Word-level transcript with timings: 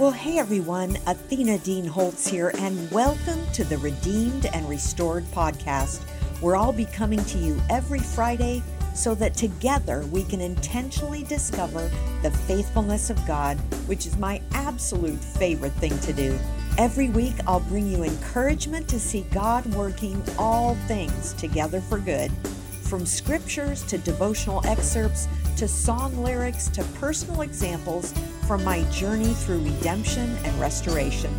Well, 0.00 0.12
hey 0.12 0.38
everyone, 0.38 0.96
Athena 1.06 1.58
Dean 1.58 1.84
Holtz 1.84 2.26
here, 2.26 2.54
and 2.56 2.90
welcome 2.90 3.38
to 3.52 3.64
the 3.64 3.76
Redeemed 3.76 4.46
and 4.46 4.66
Restored 4.66 5.24
podcast, 5.24 5.98
where 6.40 6.56
I'll 6.56 6.72
be 6.72 6.86
coming 6.86 7.22
to 7.22 7.36
you 7.36 7.60
every 7.68 7.98
Friday 7.98 8.62
so 8.94 9.14
that 9.16 9.34
together 9.34 10.06
we 10.10 10.24
can 10.24 10.40
intentionally 10.40 11.22
discover 11.24 11.90
the 12.22 12.30
faithfulness 12.30 13.10
of 13.10 13.26
God, 13.26 13.58
which 13.86 14.06
is 14.06 14.16
my 14.16 14.40
absolute 14.54 15.22
favorite 15.22 15.74
thing 15.74 15.98
to 15.98 16.14
do. 16.14 16.38
Every 16.78 17.10
week, 17.10 17.34
I'll 17.46 17.60
bring 17.60 17.86
you 17.86 18.02
encouragement 18.02 18.88
to 18.88 18.98
see 18.98 19.26
God 19.32 19.66
working 19.74 20.24
all 20.38 20.76
things 20.88 21.34
together 21.34 21.82
for 21.82 21.98
good, 21.98 22.32
from 22.80 23.04
scriptures 23.04 23.82
to 23.82 23.98
devotional 23.98 24.66
excerpts 24.66 25.28
to 25.58 25.68
song 25.68 26.16
lyrics 26.22 26.68
to 26.68 26.82
personal 26.98 27.42
examples 27.42 28.14
from 28.50 28.64
my 28.64 28.82
journey 28.90 29.32
through 29.32 29.60
redemption 29.60 30.36
and 30.42 30.60
restoration. 30.60 31.32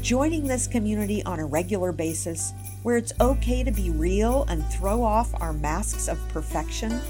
Joining 0.00 0.44
this 0.44 0.66
community 0.66 1.22
on 1.22 1.38
a 1.38 1.46
regular 1.46 1.92
basis, 1.92 2.52
where 2.82 2.96
it's 2.96 3.12
okay 3.20 3.62
to 3.62 3.70
be 3.70 3.90
real 3.90 4.44
and 4.48 4.66
throw 4.66 5.04
off 5.04 5.32
our 5.40 5.52
masks 5.52 6.08
of 6.08 6.18
perfection, 6.30 7.00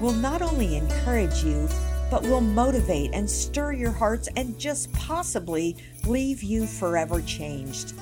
will 0.00 0.12
not 0.12 0.42
only 0.42 0.74
encourage 0.74 1.44
you, 1.44 1.68
but 2.10 2.22
will 2.22 2.40
motivate 2.40 3.12
and 3.12 3.30
stir 3.30 3.74
your 3.74 3.92
hearts 3.92 4.28
and 4.34 4.58
just 4.58 4.92
possibly 4.92 5.76
leave 6.04 6.42
you 6.42 6.66
forever 6.66 7.22
changed. 7.22 7.92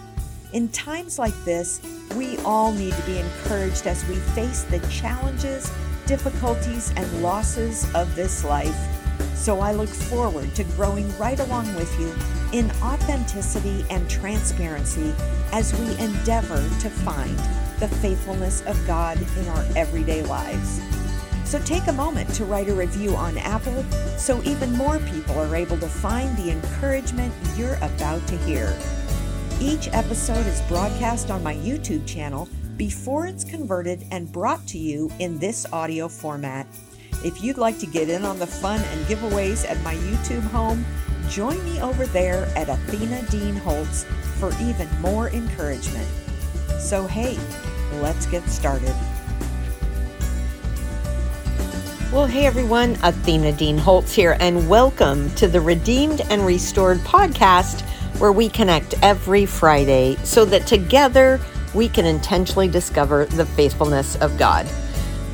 In 0.54 0.70
times 0.70 1.18
like 1.18 1.36
this, 1.44 1.82
we 2.16 2.38
all 2.46 2.72
need 2.72 2.94
to 2.94 3.02
be 3.02 3.18
encouraged 3.18 3.86
as 3.86 4.08
we 4.08 4.14
face 4.14 4.62
the 4.62 4.80
challenges, 4.88 5.70
difficulties, 6.06 6.94
and 6.96 7.22
losses 7.22 7.84
of 7.94 8.16
this 8.16 8.42
life. 8.42 8.97
So 9.38 9.60
I 9.60 9.72
look 9.72 9.88
forward 9.88 10.52
to 10.56 10.64
growing 10.64 11.16
right 11.16 11.38
along 11.38 11.72
with 11.76 11.98
you 11.98 12.12
in 12.52 12.70
authenticity 12.82 13.84
and 13.88 14.10
transparency 14.10 15.14
as 15.52 15.72
we 15.78 15.96
endeavor 15.98 16.56
to 16.80 16.90
find 16.90 17.38
the 17.78 17.88
faithfulness 17.88 18.62
of 18.66 18.84
God 18.86 19.16
in 19.38 19.48
our 19.48 19.64
everyday 19.76 20.22
lives. 20.22 20.80
So 21.44 21.60
take 21.60 21.86
a 21.86 21.92
moment 21.92 22.28
to 22.34 22.44
write 22.44 22.68
a 22.68 22.74
review 22.74 23.14
on 23.14 23.38
Apple 23.38 23.84
so 24.18 24.42
even 24.42 24.72
more 24.72 24.98
people 24.98 25.38
are 25.38 25.54
able 25.54 25.78
to 25.78 25.88
find 25.88 26.36
the 26.36 26.50
encouragement 26.50 27.32
you're 27.56 27.76
about 27.76 28.26
to 28.26 28.36
hear. 28.38 28.76
Each 29.60 29.88
episode 29.92 30.46
is 30.46 30.60
broadcast 30.62 31.30
on 31.30 31.44
my 31.44 31.54
YouTube 31.54 32.06
channel 32.06 32.48
before 32.76 33.26
it's 33.26 33.44
converted 33.44 34.04
and 34.10 34.30
brought 34.30 34.66
to 34.66 34.78
you 34.78 35.10
in 35.20 35.38
this 35.38 35.64
audio 35.72 36.08
format. 36.08 36.66
If 37.24 37.42
you'd 37.42 37.58
like 37.58 37.80
to 37.80 37.86
get 37.86 38.08
in 38.08 38.24
on 38.24 38.38
the 38.38 38.46
fun 38.46 38.80
and 38.80 39.04
giveaways 39.06 39.68
at 39.68 39.82
my 39.82 39.96
YouTube 39.96 40.42
home, 40.42 40.86
join 41.28 41.62
me 41.64 41.82
over 41.82 42.06
there 42.06 42.44
at 42.54 42.68
Athena 42.68 43.22
Dean 43.28 43.56
Holtz 43.56 44.04
for 44.38 44.52
even 44.62 44.88
more 45.00 45.28
encouragement. 45.30 46.06
So, 46.78 47.08
hey, 47.08 47.36
let's 47.94 48.26
get 48.26 48.48
started. 48.48 48.94
Well, 52.12 52.26
hey 52.26 52.46
everyone, 52.46 52.96
Athena 53.02 53.50
Dean 53.50 53.78
Holtz 53.78 54.14
here, 54.14 54.36
and 54.38 54.68
welcome 54.68 55.28
to 55.34 55.48
the 55.48 55.60
Redeemed 55.60 56.20
and 56.30 56.46
Restored 56.46 56.98
podcast, 56.98 57.80
where 58.20 58.32
we 58.32 58.48
connect 58.48 58.94
every 59.02 59.44
Friday 59.44 60.16
so 60.22 60.44
that 60.44 60.68
together 60.68 61.40
we 61.74 61.88
can 61.88 62.06
intentionally 62.06 62.68
discover 62.68 63.24
the 63.26 63.44
faithfulness 63.44 64.14
of 64.16 64.38
God. 64.38 64.68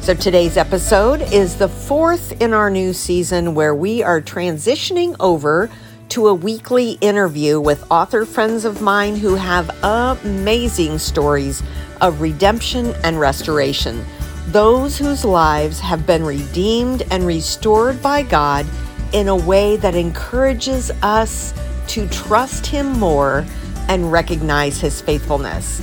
So 0.05 0.13
today's 0.13 0.59
episode 0.59 1.23
is 1.33 1.57
the 1.57 1.71
fourth 1.71 2.39
in 2.43 2.53
our 2.53 2.69
new 2.69 2.93
season 2.93 3.55
where 3.55 3.75
we 3.75 4.03
are 4.03 4.21
transitioning 4.21 5.17
over 5.19 5.71
to 6.11 6.29
a 6.29 6.35
weekly 6.35 6.99
interview 7.01 7.59
with 7.59 7.91
author 7.91 8.27
friends 8.27 8.67
of 8.67 8.83
mine 8.83 9.17
who 9.17 9.35
have 9.35 9.71
amazing 9.83 10.99
stories 10.99 11.63
of 12.03 12.21
redemption 12.21 12.95
and 13.03 13.19
restoration 13.19 14.05
those 14.49 14.99
whose 14.99 15.25
lives 15.25 15.81
have 15.81 16.07
been 16.07 16.23
redeemed 16.23 17.03
and 17.11 17.27
restored 17.27 18.03
by 18.03 18.23
God 18.23 18.67
in 19.15 19.29
a 19.29 19.37
way 19.37 19.79
that 19.79 19.95
encourages 19.95 20.91
us 21.03 21.55
to 21.87 22.07
trust 22.09 22.67
Him 22.67 22.93
more 22.99 23.47
and 23.89 24.13
recognize 24.13 24.83
His 24.83 25.01
faithfulness. 25.01 25.81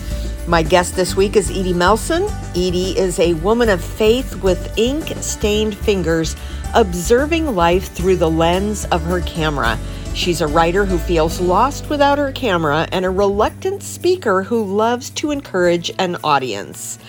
My 0.51 0.63
guest 0.63 0.97
this 0.97 1.15
week 1.15 1.37
is 1.37 1.49
Edie 1.49 1.71
Melson. 1.71 2.23
Edie 2.49 2.99
is 2.99 3.19
a 3.19 3.35
woman 3.35 3.69
of 3.69 3.81
faith 3.81 4.43
with 4.43 4.77
ink 4.77 5.13
stained 5.21 5.77
fingers, 5.77 6.35
observing 6.75 7.55
life 7.55 7.93
through 7.93 8.17
the 8.17 8.29
lens 8.29 8.83
of 8.91 9.01
her 9.03 9.21
camera. 9.21 9.79
She's 10.13 10.41
a 10.41 10.47
writer 10.47 10.83
who 10.83 10.97
feels 10.97 11.39
lost 11.39 11.89
without 11.89 12.17
her 12.17 12.33
camera 12.33 12.85
and 12.91 13.05
a 13.05 13.09
reluctant 13.09 13.81
speaker 13.81 14.43
who 14.43 14.65
loves 14.65 15.09
to 15.11 15.31
encourage 15.31 15.89
an 15.99 16.17
audience 16.21 16.99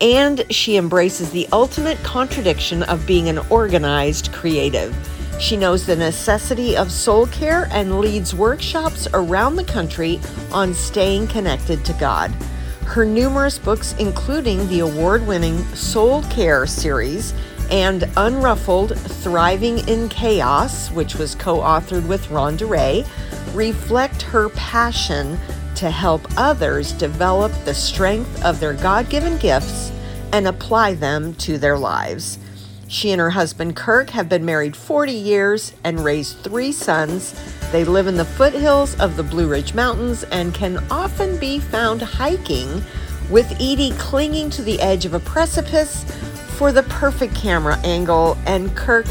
and 0.00 0.50
she 0.50 0.78
embraces 0.78 1.30
the 1.30 1.46
ultimate 1.52 1.98
contradiction 1.98 2.82
of 2.84 3.06
being 3.06 3.28
an 3.28 3.40
organized 3.50 4.32
creative. 4.32 4.96
She 5.38 5.58
knows 5.58 5.84
the 5.84 5.96
necessity 5.96 6.74
of 6.78 6.90
soul 6.90 7.26
care 7.26 7.68
and 7.72 8.00
leads 8.00 8.34
workshops 8.34 9.06
around 9.12 9.56
the 9.56 9.64
country 9.64 10.18
on 10.50 10.72
staying 10.72 11.26
connected 11.26 11.84
to 11.84 11.92
God. 11.92 12.34
Her 12.86 13.04
numerous 13.04 13.58
books, 13.58 13.94
including 13.98 14.66
the 14.68 14.80
award 14.80 15.26
winning 15.26 15.62
Soul 15.74 16.22
Care 16.24 16.66
series 16.66 17.34
and 17.70 18.04
Unruffled 18.16 18.96
Thriving 18.96 19.86
in 19.86 20.08
Chaos, 20.08 20.90
which 20.92 21.16
was 21.16 21.34
co 21.34 21.58
authored 21.58 22.06
with 22.06 22.26
Rhonda 22.28 22.66
Rhea, 22.66 23.04
reflect 23.52 24.22
her 24.22 24.48
passion 24.50 25.38
to 25.74 25.90
help 25.90 26.26
others 26.38 26.92
develop 26.92 27.52
the 27.64 27.74
strength 27.74 28.42
of 28.42 28.60
their 28.60 28.72
God 28.72 29.10
given 29.10 29.36
gifts 29.36 29.92
and 30.32 30.46
apply 30.46 30.94
them 30.94 31.34
to 31.34 31.58
their 31.58 31.76
lives. 31.76 32.38
She 32.88 33.10
and 33.10 33.20
her 33.20 33.30
husband 33.30 33.76
Kirk 33.76 34.10
have 34.10 34.28
been 34.28 34.44
married 34.44 34.76
40 34.76 35.12
years 35.12 35.72
and 35.84 36.04
raised 36.04 36.38
three 36.38 36.72
sons. 36.72 37.34
They 37.72 37.84
live 37.84 38.06
in 38.06 38.16
the 38.16 38.24
foothills 38.24 38.98
of 39.00 39.16
the 39.16 39.22
Blue 39.22 39.48
Ridge 39.48 39.74
Mountains 39.74 40.22
and 40.24 40.54
can 40.54 40.78
often 40.90 41.38
be 41.38 41.58
found 41.58 42.00
hiking, 42.00 42.82
with 43.28 43.50
Edie 43.60 43.92
clinging 43.98 44.50
to 44.50 44.62
the 44.62 44.80
edge 44.80 45.04
of 45.04 45.14
a 45.14 45.20
precipice 45.20 46.04
for 46.56 46.72
the 46.72 46.84
perfect 46.84 47.34
camera 47.34 47.76
angle 47.84 48.38
and 48.46 48.74
Kirk 48.76 49.06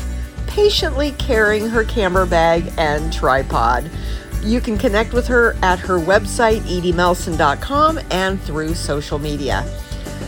patiently 0.47 1.11
carrying 1.13 1.67
her 1.67 1.83
camera 1.83 2.25
bag 2.25 2.71
and 2.77 3.11
tripod. 3.11 3.89
You 4.41 4.61
can 4.61 4.77
connect 4.77 5.11
with 5.11 5.27
her 5.27 5.55
at 5.61 5.79
her 5.79 5.99
website, 5.99 6.61
ediemelson.com, 6.61 7.99
and 8.09 8.41
through 8.41 8.75
social 8.75 9.19
media. 9.19 9.65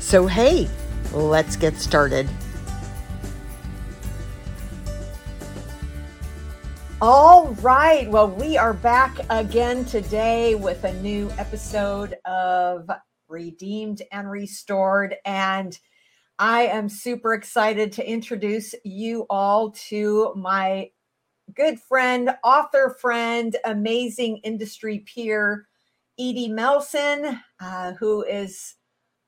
So, 0.06 0.28
hey, 0.28 0.70
let's 1.14 1.56
get 1.56 1.78
started. 1.78 2.30
All 7.02 7.48
right. 7.62 8.08
Well, 8.12 8.30
we 8.30 8.56
are 8.56 8.76
back 8.76 9.18
again 9.32 9.84
today 9.84 10.54
with 10.54 10.84
a 10.84 10.94
new 11.02 11.32
episode 11.40 12.18
of 12.24 12.88
Redeemed 13.28 14.04
and 14.12 14.30
Restored. 14.30 15.16
And 15.26 15.76
I 16.38 16.68
am 16.68 16.88
super 16.88 17.34
excited 17.34 17.92
to 17.94 18.08
introduce 18.08 18.76
you 18.84 19.26
all 19.28 19.72
to 19.90 20.36
my 20.36 20.92
good 21.56 21.80
friend, 21.80 22.30
author 22.44 22.96
friend, 23.02 23.56
amazing 23.66 24.38
industry 24.44 25.00
peer, 25.00 25.68
Edie 26.20 26.50
Melson, 26.50 27.42
uh, 27.60 27.94
who 27.94 28.24
is 28.24 28.76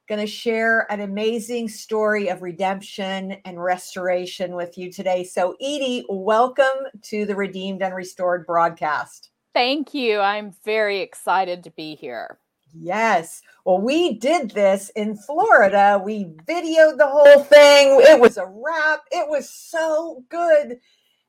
going 0.07 0.21
to 0.21 0.27
share 0.27 0.89
an 0.89 1.01
amazing 1.01 1.67
story 1.67 2.29
of 2.29 2.41
redemption 2.41 3.33
and 3.43 3.61
restoration 3.61 4.55
with 4.55 4.77
you 4.77 4.89
today. 4.89 5.25
So, 5.25 5.55
Edie, 5.59 6.05
welcome 6.07 6.65
to 7.03 7.25
the 7.25 7.35
Redeemed 7.35 7.81
and 7.81 7.93
Restored 7.93 8.45
broadcast. 8.47 9.31
Thank 9.53 9.93
you. 9.93 10.19
I'm 10.19 10.53
very 10.63 11.01
excited 11.01 11.61
to 11.65 11.71
be 11.71 11.95
here. 11.95 12.39
Yes. 12.73 13.41
Well, 13.65 13.81
we 13.81 14.13
did 14.13 14.51
this 14.51 14.89
in 14.95 15.17
Florida. 15.17 16.01
We 16.03 16.25
videoed 16.47 16.97
the 16.97 17.07
whole 17.07 17.43
thing. 17.43 17.99
It 18.01 18.19
was 18.19 18.37
a 18.37 18.45
wrap. 18.45 19.01
It 19.11 19.27
was 19.27 19.49
so 19.49 20.23
good. 20.29 20.79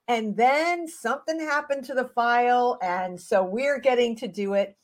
And 0.07 0.37
then 0.37 0.87
something 0.87 1.41
happened 1.41 1.85
to 1.87 1.95
the 1.95 2.09
file. 2.15 2.79
And 2.81 3.21
so 3.21 3.43
we're 3.43 3.81
getting 3.81 4.15
to 4.17 4.29
do 4.29 4.55
it 4.55 4.77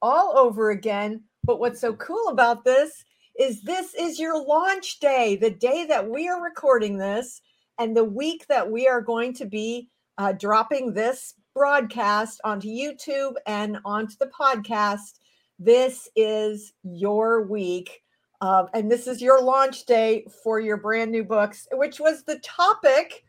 all 0.00 0.38
over 0.38 0.70
again. 0.70 1.24
But 1.44 1.60
what's 1.60 1.80
so 1.80 1.92
cool 1.94 2.28
about 2.28 2.64
this 2.64 3.04
is 3.38 3.62
this 3.62 3.94
is 3.94 4.18
your 4.18 4.44
launch 4.44 5.00
day, 5.00 5.36
the 5.36 5.50
day 5.50 5.86
that 5.86 6.08
we 6.08 6.28
are 6.28 6.42
recording 6.42 6.98
this, 6.98 7.40
and 7.78 7.96
the 7.96 8.04
week 8.04 8.46
that 8.48 8.70
we 8.70 8.86
are 8.86 9.00
going 9.00 9.34
to 9.34 9.44
be 9.44 9.88
uh, 10.18 10.32
dropping 10.32 10.92
this 10.92 11.34
broadcast 11.54 12.40
onto 12.44 12.68
YouTube 12.68 13.34
and 13.46 13.78
onto 13.84 14.14
the 14.20 14.30
podcast. 14.38 15.18
This 15.58 16.08
is 16.16 16.72
your 16.82 17.42
week. 17.46 18.02
And 18.40 18.90
this 18.90 19.06
is 19.06 19.22
your 19.22 19.42
launch 19.42 19.86
day 19.86 20.26
for 20.42 20.60
your 20.60 20.76
brand 20.76 21.10
new 21.10 21.24
books, 21.24 21.66
which 21.72 21.98
was 21.98 22.24
the 22.24 22.38
topic 22.40 23.24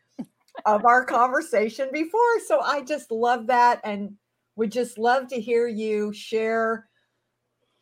of 0.65 0.83
our 0.85 1.05
conversation 1.05 1.87
before. 1.93 2.39
So 2.45 2.59
I 2.59 2.81
just 2.81 3.11
love 3.11 3.47
that 3.47 3.79
and 3.85 4.17
would 4.57 4.73
just 4.73 4.97
love 4.97 5.27
to 5.29 5.39
hear 5.39 5.67
you 5.67 6.11
share 6.11 6.89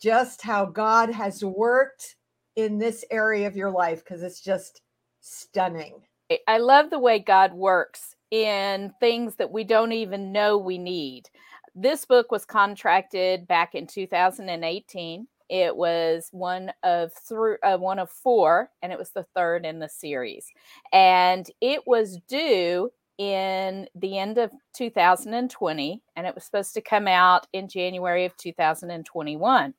just 0.04 0.42
how 0.42 0.66
God 0.66 1.10
has 1.10 1.46
worked 1.46 2.18
in 2.58 2.78
this 2.78 3.06
area 3.10 3.48
of 3.48 3.56
your 3.56 3.72
life 3.72 4.04
because 4.04 4.22
it's 4.22 4.42
just 4.42 4.82
stunning. 5.22 6.02
I 6.46 6.58
love 6.58 6.90
the 6.90 7.00
way 7.00 7.20
God 7.20 7.54
works 7.54 8.18
in 8.30 8.94
things 9.00 9.36
that 9.36 9.52
we 9.52 9.64
don't 9.64 9.94
even 9.94 10.34
know 10.34 10.58
we 10.58 10.78
need. 10.78 11.30
This 11.74 12.04
book 12.04 12.34
was 12.34 12.44
contracted 12.44 13.48
back 13.48 13.76
in 13.76 13.88
2018. 13.88 15.26
It 15.50 15.76
was 15.76 16.28
one 16.32 16.74
of 16.84 17.14
three, 17.14 17.56
uh, 17.64 17.78
one 17.78 18.00
of 18.00 18.10
four, 18.10 18.72
and 18.82 18.92
it 18.92 19.00
was 19.00 19.12
the 19.12 19.26
third 19.36 19.66
in 19.66 19.80
the 19.80 19.90
series. 19.90 20.48
And 20.92 21.50
it 21.62 21.88
was 21.88 22.20
due 22.28 22.92
in 23.18 23.88
the 23.96 24.18
end 24.18 24.38
of 24.38 24.52
2020, 24.76 26.02
and 26.16 26.28
it 26.28 26.36
was 26.36 26.44
supposed 26.44 26.74
to 26.74 26.82
come 26.82 27.08
out 27.08 27.48
in 27.54 27.68
January 27.68 28.26
of 28.26 28.36
2021. 28.38 29.74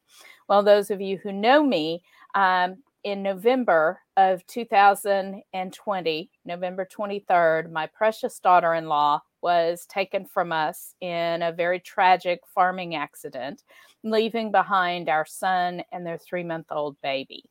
Well, 0.49 0.63
those 0.63 0.91
of 0.91 1.01
you 1.01 1.19
who 1.19 1.33
know 1.33 1.63
me, 1.63 2.03
um, 2.35 2.77
in 3.05 3.23
November 3.23 4.01
of 4.17 4.47
2020, 4.47 6.31
November 6.47 6.89
23rd, 6.91 7.71
my 7.71 7.87
precious 7.87 8.41
daughter 8.41 8.75
in 8.75 8.89
law 8.89 9.21
was 9.43 9.85
taken 9.87 10.25
from 10.25 10.53
us 10.53 10.95
in 11.03 11.43
a 11.43 11.53
very 11.53 11.79
tragic 11.79 12.41
farming 12.55 12.95
accident, 12.95 13.63
leaving 14.03 14.51
behind 14.51 15.11
our 15.11 15.27
son 15.27 15.83
and 15.93 16.07
their 16.07 16.17
three 16.17 16.43
month 16.43 16.67
old 16.71 16.97
baby. 17.03 17.45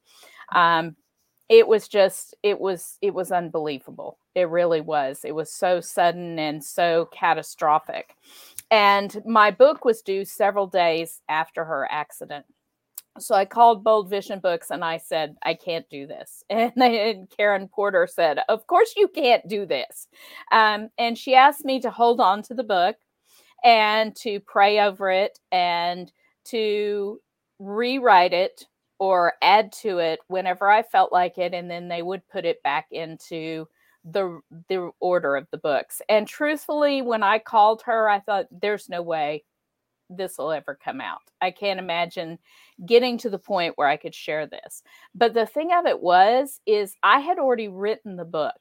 Um, 0.51 0.95
it 1.49 1.67
was 1.67 1.87
just 1.87 2.35
it 2.41 2.59
was 2.59 2.97
it 3.01 3.13
was 3.13 3.31
unbelievable 3.31 4.17
it 4.35 4.49
really 4.49 4.81
was 4.81 5.21
it 5.23 5.35
was 5.35 5.51
so 5.51 5.79
sudden 5.79 6.39
and 6.39 6.63
so 6.63 7.07
catastrophic 7.11 8.15
and 8.71 9.21
my 9.25 9.51
book 9.51 9.85
was 9.85 10.01
due 10.01 10.25
several 10.25 10.67
days 10.67 11.21
after 11.29 11.65
her 11.65 11.87
accident 11.91 12.45
so 13.19 13.35
I 13.35 13.45
called 13.45 13.83
Bold 13.83 14.09
Vision 14.09 14.39
Books 14.39 14.71
and 14.71 14.83
I 14.83 14.97
said, 14.97 15.35
I 15.43 15.53
can't 15.53 15.87
do 15.89 16.07
this. 16.07 16.43
And, 16.49 16.71
they, 16.75 17.11
and 17.11 17.29
Karen 17.29 17.67
Porter 17.67 18.07
said, 18.07 18.39
Of 18.49 18.67
course 18.67 18.93
you 18.95 19.07
can't 19.07 19.47
do 19.47 19.65
this. 19.65 20.07
Um, 20.51 20.89
and 20.97 21.17
she 21.17 21.35
asked 21.35 21.65
me 21.65 21.79
to 21.81 21.91
hold 21.91 22.19
on 22.19 22.41
to 22.43 22.53
the 22.53 22.63
book 22.63 22.95
and 23.63 24.15
to 24.17 24.39
pray 24.41 24.79
over 24.79 25.09
it 25.09 25.39
and 25.51 26.11
to 26.45 27.19
rewrite 27.59 28.33
it 28.33 28.65
or 28.99 29.33
add 29.41 29.71
to 29.71 29.99
it 29.99 30.19
whenever 30.27 30.69
I 30.69 30.83
felt 30.83 31.11
like 31.11 31.37
it. 31.37 31.53
And 31.53 31.69
then 31.69 31.87
they 31.87 32.01
would 32.01 32.27
put 32.29 32.45
it 32.45 32.63
back 32.63 32.87
into 32.91 33.67
the 34.03 34.41
the 34.67 34.91
order 34.99 35.35
of 35.35 35.47
the 35.51 35.57
books. 35.57 36.01
And 36.09 36.27
truthfully, 36.27 37.01
when 37.01 37.23
I 37.23 37.39
called 37.39 37.83
her, 37.83 38.09
I 38.09 38.19
thought, 38.19 38.47
there's 38.51 38.89
no 38.89 39.01
way 39.01 39.43
this 40.09 40.37
will 40.37 40.51
ever 40.51 40.77
come 40.81 41.01
out. 41.01 41.21
I 41.41 41.51
can't 41.51 41.79
imagine 41.79 42.39
getting 42.85 43.17
to 43.19 43.29
the 43.29 43.39
point 43.39 43.77
where 43.77 43.87
I 43.87 43.97
could 43.97 44.13
share 44.13 44.45
this. 44.45 44.83
But 45.15 45.33
the 45.33 45.45
thing 45.45 45.71
of 45.73 45.85
it 45.85 45.99
was 46.01 46.59
is 46.65 46.95
I 47.03 47.19
had 47.19 47.39
already 47.39 47.67
written 47.67 48.15
the 48.15 48.25
book 48.25 48.55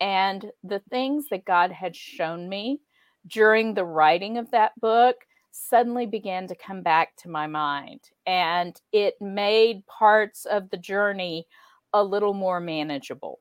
and 0.00 0.50
the 0.62 0.80
things 0.90 1.28
that 1.30 1.44
God 1.44 1.72
had 1.72 1.96
shown 1.96 2.48
me 2.48 2.80
during 3.26 3.74
the 3.74 3.84
writing 3.84 4.38
of 4.38 4.50
that 4.52 4.78
book 4.80 5.16
suddenly 5.50 6.06
began 6.06 6.46
to 6.46 6.54
come 6.54 6.82
back 6.82 7.16
to 7.16 7.30
my 7.30 7.46
mind 7.46 8.00
and 8.26 8.78
it 8.92 9.14
made 9.20 9.86
parts 9.86 10.44
of 10.44 10.68
the 10.70 10.76
journey 10.76 11.46
a 11.94 12.02
little 12.02 12.34
more 12.34 12.60
manageable. 12.60 13.40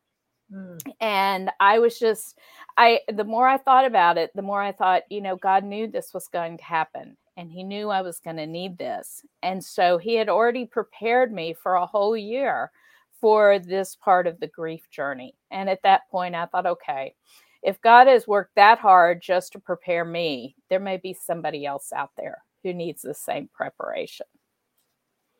Mm. 0.53 0.79
And 0.99 1.49
I 1.59 1.79
was 1.79 1.97
just, 1.97 2.37
I, 2.77 2.99
the 3.13 3.23
more 3.23 3.47
I 3.47 3.57
thought 3.57 3.85
about 3.85 4.17
it, 4.17 4.31
the 4.35 4.41
more 4.41 4.61
I 4.61 4.71
thought, 4.71 5.03
you 5.09 5.21
know, 5.21 5.35
God 5.35 5.63
knew 5.63 5.87
this 5.87 6.13
was 6.13 6.27
going 6.27 6.57
to 6.57 6.63
happen 6.63 7.17
and 7.37 7.51
he 7.51 7.63
knew 7.63 7.89
I 7.89 8.01
was 8.01 8.19
going 8.19 8.37
to 8.37 8.47
need 8.47 8.77
this. 8.77 9.23
And 9.43 9.63
so 9.63 9.97
he 9.97 10.15
had 10.15 10.29
already 10.29 10.65
prepared 10.65 11.33
me 11.33 11.53
for 11.53 11.75
a 11.75 11.85
whole 11.85 12.15
year 12.15 12.71
for 13.19 13.59
this 13.59 13.95
part 13.95 14.27
of 14.27 14.39
the 14.39 14.47
grief 14.47 14.89
journey. 14.89 15.35
And 15.51 15.69
at 15.69 15.81
that 15.83 16.09
point, 16.09 16.35
I 16.35 16.45
thought, 16.45 16.65
okay, 16.65 17.15
if 17.63 17.81
God 17.81 18.07
has 18.07 18.27
worked 18.27 18.55
that 18.55 18.77
hard 18.77 19.21
just 19.21 19.51
to 19.53 19.59
prepare 19.59 20.05
me, 20.05 20.55
there 20.69 20.79
may 20.79 20.97
be 20.97 21.13
somebody 21.13 21.65
else 21.65 21.91
out 21.91 22.11
there 22.17 22.43
who 22.63 22.73
needs 22.73 23.01
the 23.01 23.13
same 23.13 23.49
preparation. 23.53 24.27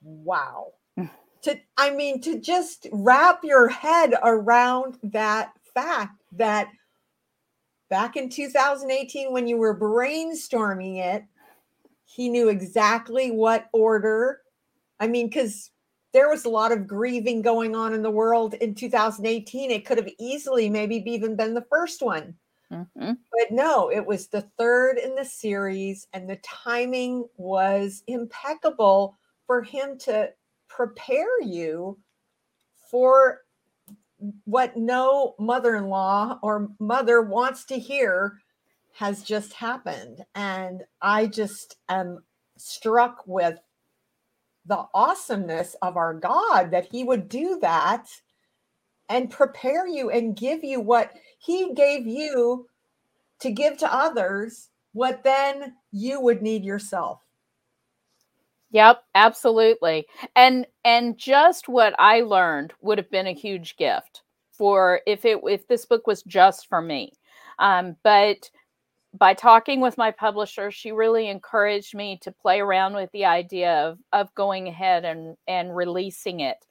Wow. 0.01 0.73
To 1.45 1.59
I 1.77 1.91
mean 1.91 2.21
to 2.21 2.39
just 2.39 2.87
wrap 2.91 3.39
your 3.43 3.67
head 3.67 4.13
around 4.23 4.97
that 5.03 5.51
fact 5.73 6.21
that 6.33 6.69
back 7.89 8.17
in 8.17 8.29
2018 8.29 9.31
when 9.31 9.47
you 9.47 9.57
were 9.57 9.77
brainstorming 9.79 10.97
it 10.97 11.23
he 12.05 12.29
knew 12.29 12.47
exactly 12.47 13.31
what 13.31 13.67
order. 13.73 14.41
I 14.99 15.07
mean, 15.07 15.27
because 15.27 15.71
there 16.13 16.29
was 16.29 16.45
a 16.45 16.49
lot 16.49 16.71
of 16.71 16.87
grieving 16.87 17.41
going 17.41 17.75
on 17.75 17.93
in 17.93 18.01
the 18.01 18.09
world 18.09 18.53
in 18.53 18.73
2018. 18.73 19.69
It 19.69 19.85
could 19.85 19.97
have 19.97 20.09
easily 20.17 20.69
maybe 20.69 21.03
even 21.07 21.35
been 21.35 21.53
the 21.53 21.65
first 21.69 22.01
one. 22.01 22.35
Mm-hmm. 22.71 23.11
But 23.31 23.51
no, 23.51 23.91
it 23.91 24.05
was 24.05 24.27
the 24.27 24.47
third 24.57 24.97
in 24.97 25.15
the 25.15 25.25
series, 25.25 26.07
and 26.13 26.29
the 26.29 26.37
timing 26.37 27.27
was 27.35 28.01
impeccable 28.07 29.17
for 29.45 29.61
him 29.61 29.97
to 29.99 30.29
prepare 30.67 31.41
you 31.41 31.97
for 32.89 33.41
what 34.45 34.77
no 34.77 35.35
mother 35.39 35.75
in 35.75 35.87
law 35.87 36.39
or 36.41 36.69
mother 36.79 37.21
wants 37.21 37.65
to 37.65 37.79
hear 37.79 38.39
has 38.93 39.23
just 39.23 39.53
happened. 39.53 40.25
And 40.35 40.83
I 41.01 41.27
just 41.27 41.77
am 41.89 42.23
struck 42.57 43.23
with 43.25 43.59
the 44.65 44.85
awesomeness 44.93 45.75
of 45.81 45.97
our 45.97 46.13
God 46.13 46.71
that 46.71 46.87
He 46.91 47.03
would 47.03 47.29
do 47.29 47.59
that 47.61 48.07
and 49.09 49.29
prepare 49.29 49.87
you 49.87 50.09
and 50.09 50.35
give 50.35 50.63
you 50.63 50.79
what 50.79 51.11
He 51.39 51.73
gave 51.73 52.07
you 52.07 52.67
to 53.39 53.51
give 53.51 53.77
to 53.77 53.93
others, 53.93 54.69
what 54.93 55.23
then 55.23 55.75
you 55.91 56.21
would 56.21 56.41
need 56.41 56.63
yourself. 56.63 57.24
Yep, 58.75 59.03
absolutely. 59.15 60.05
And 60.35 60.67
and 60.83 61.17
just 61.17 61.69
what 61.69 61.95
I 61.97 62.21
learned 62.21 62.73
would 62.81 62.97
have 62.97 63.09
been 63.09 63.27
a 63.27 63.33
huge 63.33 63.77
gift 63.77 64.23
for 64.51 64.99
if 65.07 65.23
it 65.23 65.39
if 65.45 65.65
this 65.67 65.85
book 65.85 66.05
was 66.07 66.23
just 66.23 66.67
for 66.67 66.81
me. 66.81 67.13
Um, 67.59 67.95
but 68.03 68.49
by 69.17 69.33
talking 69.33 69.81
with 69.81 69.97
my 69.97 70.11
publisher, 70.11 70.71
she 70.71 70.91
really 70.91 71.29
encouraged 71.29 71.95
me 71.95 72.19
to 72.23 72.31
play 72.31 72.61
around 72.61 72.95
with 72.95 73.11
the 73.13 73.25
idea 73.25 73.73
of 73.87 73.99
of 74.13 74.35
going 74.35 74.67
ahead 74.67 75.05
and 75.05 75.37
and 75.47 75.75
releasing 75.75 76.41
it. 76.41 76.65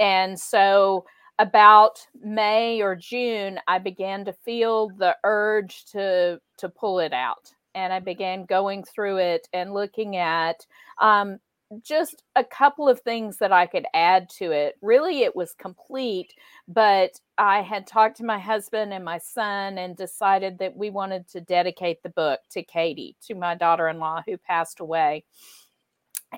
And 0.00 0.38
so 0.40 1.04
about 1.38 2.06
May 2.22 2.82
or 2.82 2.96
June, 2.96 3.60
I 3.68 3.78
began 3.78 4.24
to 4.26 4.32
feel 4.32 4.90
the 4.90 5.16
urge 5.24 5.84
to 5.92 6.40
to 6.58 6.68
pull 6.70 7.00
it 7.00 7.12
out, 7.12 7.52
and 7.74 7.92
I 7.92 8.00
began 8.00 8.46
going 8.46 8.84
through 8.84 9.18
it 9.18 9.48
and 9.52 9.74
looking 9.74 10.16
at 10.16 10.66
um, 11.00 11.38
just 11.82 12.22
a 12.34 12.44
couple 12.44 12.88
of 12.88 13.00
things 13.00 13.38
that 13.38 13.52
I 13.52 13.66
could 13.66 13.86
add 13.94 14.28
to 14.38 14.50
it. 14.50 14.76
Really, 14.82 15.22
it 15.22 15.36
was 15.36 15.54
complete, 15.54 16.34
but 16.66 17.20
I 17.38 17.62
had 17.62 17.86
talked 17.86 18.16
to 18.18 18.24
my 18.24 18.38
husband 18.38 18.92
and 18.92 19.04
my 19.04 19.18
son 19.18 19.78
and 19.78 19.96
decided 19.96 20.58
that 20.58 20.76
we 20.76 20.90
wanted 20.90 21.28
to 21.28 21.40
dedicate 21.40 22.02
the 22.02 22.08
book 22.08 22.40
to 22.50 22.62
Katie, 22.62 23.16
to 23.26 23.34
my 23.34 23.54
daughter 23.54 23.88
in 23.88 23.98
law 23.98 24.22
who 24.26 24.36
passed 24.36 24.80
away. 24.80 25.24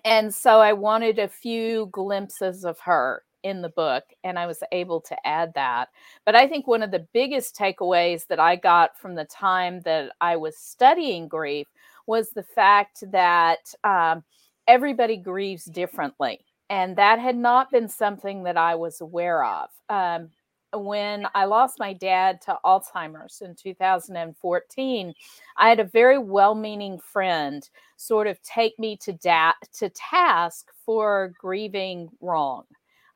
And 0.05 0.35
so 0.35 0.61
I 0.61 0.75
wanted 0.75 1.19
a 1.19 1.29
few 1.29 1.87
glimpses 1.93 2.65
of 2.65 2.79
her 2.81 3.25
in 3.43 3.61
the 3.63 3.71
book, 3.71 4.05
and 4.23 4.39
I 4.39 4.47
was 4.47 4.63
able 4.71 5.01
to 5.01 5.27
add 5.27 5.53
that. 5.55 5.89
But 6.25 6.37
I 6.37 6.47
think 6.47 6.67
one 6.67 6.83
of 6.83 6.91
the 6.93 7.07
biggest 7.13 7.57
takeaways 7.57 8.27
that 8.29 8.39
I 8.39 8.57
got 8.57 8.97
from 8.99 9.15
the 9.15 9.25
time 9.25 9.81
that 9.81 10.13
I 10.21 10.37
was 10.37 10.57
studying 10.57 11.27
grief 11.27 11.69
was 12.07 12.31
the 12.31 12.43
fact 12.43 13.03
that. 13.13 13.75
Um, 13.83 14.25
everybody 14.67 15.17
grieves 15.17 15.65
differently. 15.65 16.41
And 16.71 16.97
that 16.97 17.19
had 17.19 17.37
not 17.37 17.71
been 17.71 17.89
something 17.89 18.45
that 18.45 18.57
I 18.57 18.75
was 18.75 19.01
aware 19.01 19.45
of. 19.45 19.69
Um, 19.89 20.31
when 20.75 21.27
I 21.35 21.45
lost 21.45 21.79
my 21.79 21.93
dad 21.93 22.41
to 22.43 22.59
Alzheimer's 22.65 23.43
in 23.43 23.55
2014, 23.55 25.15
I 25.59 25.69
had 25.69 25.81
a 25.81 25.85
very 25.85 26.19
well 26.19 26.55
meaning 26.55 26.99
friend 26.99 27.69
sort 27.97 28.27
of 28.27 28.43
take 28.43 28.79
me 28.79 28.97
to, 29.03 29.13
da- 29.13 29.53
to 29.75 29.91
task 29.91 30.69
for 30.87 31.35
grieving 31.39 32.09
wrong. 32.21 32.65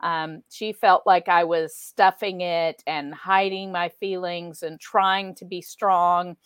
Um, 0.01 0.43
she 0.51 0.75
felt 0.75 1.07
like 1.07 1.29
I 1.29 1.45
was 1.45 1.75
stuffing 1.75 2.43
it 2.43 2.83
and 2.87 3.15
hiding 3.15 3.73
my 3.73 3.89
feelings 3.89 4.63
and 4.63 4.79
trying 4.79 5.35
to 5.37 5.47
be 5.47 5.63
strong. 5.63 6.37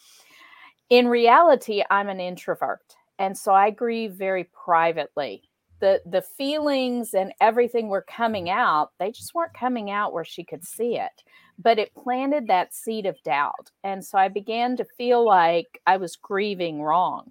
In 0.89 1.09
reality, 1.09 1.83
I'm 1.91 2.09
an 2.09 2.21
introvert. 2.21 2.95
And 3.21 3.37
so 3.37 3.53
I 3.53 3.71
grieve 3.71 4.15
very 4.15 4.45
privately. 4.45 5.43
The 5.81 6.01
the 6.05 6.23
feelings 6.23 7.15
and 7.15 7.33
everything 7.41 7.89
were 7.89 8.03
coming 8.03 8.51
out 8.51 8.91
they 8.99 9.11
just 9.13 9.35
weren't 9.35 9.55
coming 9.55 9.91
out 9.91 10.13
where 10.13 10.27
she 10.27 10.45
could 10.45 10.65
see 10.65 10.97
it 10.97 11.23
but 11.59 11.79
it 11.79 11.95
planted 11.95 12.47
that 12.47 12.75
seed 12.75 13.07
of 13.07 13.23
doubt. 13.23 13.71
And 13.85 14.05
so 14.05 14.19
i 14.19 14.29
began 14.29 14.77
to 14.77 14.85
feel 14.85 15.25
like 15.25 15.81
i 15.87 15.97
was 15.97 16.17
grieving 16.17 16.83
wrong. 16.83 17.31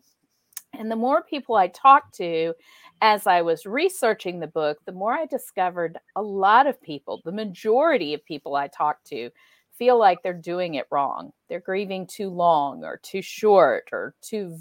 And 0.73 0.89
the 0.89 0.95
more 0.95 1.23
people 1.23 1.55
i 1.55 1.67
talked 1.67 2.15
to 2.15 2.53
as 3.01 3.27
i 3.27 3.41
was 3.43 3.67
researching 3.67 4.39
the 4.39 4.47
book 4.47 4.79
the 4.85 4.91
more 4.91 5.13
i 5.13 5.25
discovered 5.27 5.99
a 6.15 6.21
lot 6.21 6.65
of 6.65 6.81
people 6.81 7.21
the 7.25 7.31
majority 7.31 8.13
of 8.15 8.25
people 8.25 8.55
i 8.55 8.67
talked 8.67 9.05
to 9.07 9.29
feel 9.79 9.97
like 9.97 10.21
they're 10.21 10.33
doing 10.33 10.75
it 10.75 10.85
wrong. 10.91 11.31
They're 11.47 11.61
grieving 11.61 12.05
too 12.05 12.29
long 12.29 12.83
or 12.83 12.99
too 13.01 13.21
short 13.21 13.89
or 13.93 14.13
too 14.21 14.57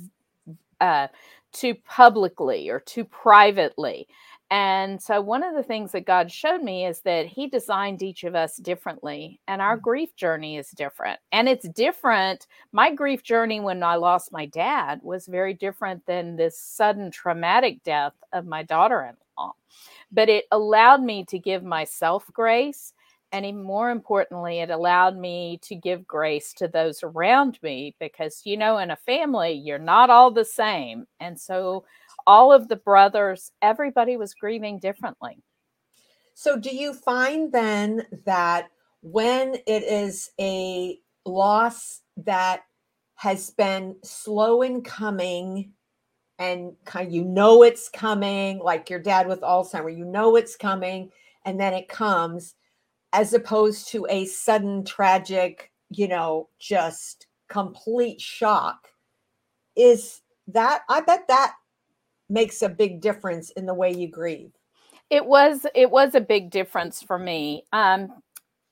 uh, 0.80 1.08
too 1.52 1.74
publicly 1.74 2.68
or 2.68 2.80
too 2.80 3.04
privately. 3.04 4.08
And 4.50 5.02
so, 5.02 5.20
one 5.20 5.42
of 5.42 5.54
the 5.54 5.62
things 5.62 5.92
that 5.92 6.06
God 6.06 6.32
showed 6.32 6.62
me 6.62 6.86
is 6.86 7.00
that 7.00 7.26
He 7.26 7.48
designed 7.48 8.02
each 8.02 8.24
of 8.24 8.34
us 8.34 8.56
differently, 8.56 9.40
and 9.46 9.60
our 9.60 9.76
mm. 9.76 9.82
grief 9.82 10.16
journey 10.16 10.56
is 10.56 10.70
different. 10.70 11.20
And 11.32 11.48
it's 11.48 11.68
different. 11.68 12.46
My 12.72 12.94
grief 12.94 13.22
journey 13.22 13.60
when 13.60 13.82
I 13.82 13.96
lost 13.96 14.32
my 14.32 14.46
dad 14.46 15.00
was 15.02 15.26
very 15.26 15.52
different 15.52 16.06
than 16.06 16.36
this 16.36 16.58
sudden 16.58 17.10
traumatic 17.10 17.82
death 17.82 18.14
of 18.32 18.46
my 18.46 18.62
daughter 18.62 19.02
in 19.02 19.16
law. 19.36 19.52
But 20.10 20.30
it 20.30 20.46
allowed 20.50 21.02
me 21.02 21.26
to 21.26 21.38
give 21.38 21.62
myself 21.62 22.24
grace 22.32 22.94
and 23.32 23.62
more 23.62 23.90
importantly, 23.90 24.60
it 24.60 24.70
allowed 24.70 25.18
me 25.18 25.58
to 25.62 25.74
give 25.74 26.06
grace 26.06 26.52
to 26.54 26.68
those 26.68 27.02
around 27.02 27.58
me 27.62 27.94
because, 28.00 28.42
you 28.44 28.56
know, 28.56 28.78
in 28.78 28.90
a 28.90 28.96
family, 28.96 29.52
you're 29.52 29.78
not 29.78 30.08
all 30.08 30.30
the 30.30 30.44
same. 30.44 31.06
And 31.20 31.38
so 31.38 31.84
all 32.26 32.52
of 32.52 32.68
the 32.68 32.76
brothers, 32.76 33.52
everybody 33.60 34.16
was 34.16 34.34
grieving 34.34 34.78
differently. 34.78 35.42
So, 36.34 36.56
do 36.56 36.74
you 36.74 36.94
find 36.94 37.52
then 37.52 38.06
that 38.24 38.68
when 39.02 39.56
it 39.66 39.82
is 39.82 40.30
a 40.40 40.98
loss 41.26 42.00
that 42.18 42.62
has 43.16 43.50
been 43.50 43.96
slow 44.04 44.62
in 44.62 44.82
coming 44.82 45.72
and 46.38 46.72
kind 46.84 47.08
of 47.08 47.12
you 47.12 47.24
know 47.24 47.64
it's 47.64 47.88
coming, 47.88 48.60
like 48.60 48.88
your 48.88 49.00
dad 49.00 49.26
with 49.26 49.40
Alzheimer, 49.40 49.94
you 49.94 50.04
know 50.04 50.36
it's 50.36 50.54
coming, 50.54 51.10
and 51.44 51.58
then 51.58 51.74
it 51.74 51.88
comes, 51.88 52.54
as 53.12 53.32
opposed 53.32 53.88
to 53.88 54.06
a 54.10 54.24
sudden 54.26 54.84
tragic, 54.84 55.72
you 55.90 56.08
know, 56.08 56.48
just 56.58 57.26
complete 57.48 58.20
shock. 58.20 58.88
Is 59.76 60.22
that, 60.48 60.82
I 60.88 61.00
bet 61.00 61.26
that 61.28 61.54
makes 62.28 62.62
a 62.62 62.68
big 62.68 63.00
difference 63.00 63.50
in 63.50 63.66
the 63.66 63.74
way 63.74 63.92
you 63.92 64.08
grieve. 64.08 64.52
It 65.10 65.24
was, 65.24 65.66
it 65.74 65.90
was 65.90 66.14
a 66.14 66.20
big 66.20 66.50
difference 66.50 67.02
for 67.02 67.18
me. 67.18 67.64
Um, 67.72 68.12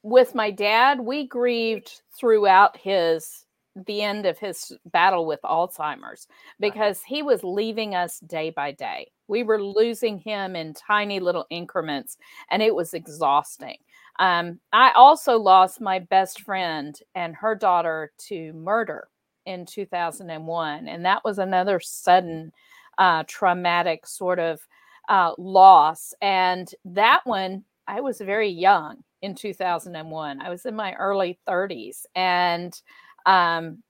with 0.02 0.34
my 0.34 0.50
dad, 0.50 1.00
we 1.00 1.26
grieved 1.26 2.02
throughout 2.12 2.76
his 2.76 3.46
the 3.86 4.02
end 4.02 4.24
of 4.24 4.38
his 4.38 4.72
battle 4.86 5.26
with 5.26 5.40
Alzheimer's 5.42 6.26
because 6.58 7.02
he 7.02 7.22
was 7.22 7.44
leaving 7.44 7.94
us 7.94 8.20
day 8.20 8.50
by 8.50 8.72
day. 8.72 9.10
We 9.28 9.42
were 9.42 9.62
losing 9.62 10.18
him 10.18 10.56
in 10.56 10.72
tiny 10.72 11.20
little 11.20 11.46
increments 11.50 12.16
and 12.50 12.62
it 12.62 12.74
was 12.74 12.94
exhausting. 12.94 13.76
Um, 14.18 14.60
I 14.72 14.92
also 14.92 15.36
lost 15.38 15.80
my 15.80 15.98
best 15.98 16.42
friend 16.42 16.98
and 17.14 17.34
her 17.36 17.54
daughter 17.54 18.12
to 18.28 18.52
murder 18.54 19.08
in 19.44 19.66
2001. 19.66 20.88
And 20.88 21.04
that 21.04 21.24
was 21.24 21.38
another 21.38 21.80
sudden 21.80 22.52
uh, 22.98 23.24
traumatic 23.26 24.06
sort 24.06 24.38
of 24.38 24.60
uh, 25.08 25.32
loss. 25.38 26.14
And 26.20 26.70
that 26.84 27.20
one, 27.24 27.64
I 27.86 28.00
was 28.00 28.20
very 28.20 28.48
young 28.48 29.04
in 29.22 29.34
2001. 29.34 30.40
I 30.40 30.50
was 30.50 30.66
in 30.66 30.74
my 30.74 30.94
early 30.94 31.38
30s. 31.48 32.06
And 32.14 32.80
um, 33.24 33.82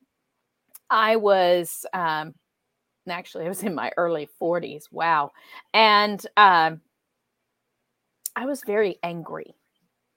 I 0.90 1.16
was, 1.16 1.86
um, 1.92 2.34
actually, 3.08 3.46
I 3.46 3.48
was 3.48 3.62
in 3.62 3.74
my 3.74 3.92
early 3.96 4.28
40s. 4.40 4.84
Wow. 4.90 5.32
And 5.72 6.24
um, 6.36 6.80
I 8.34 8.44
was 8.44 8.62
very 8.66 8.98
angry 9.02 9.54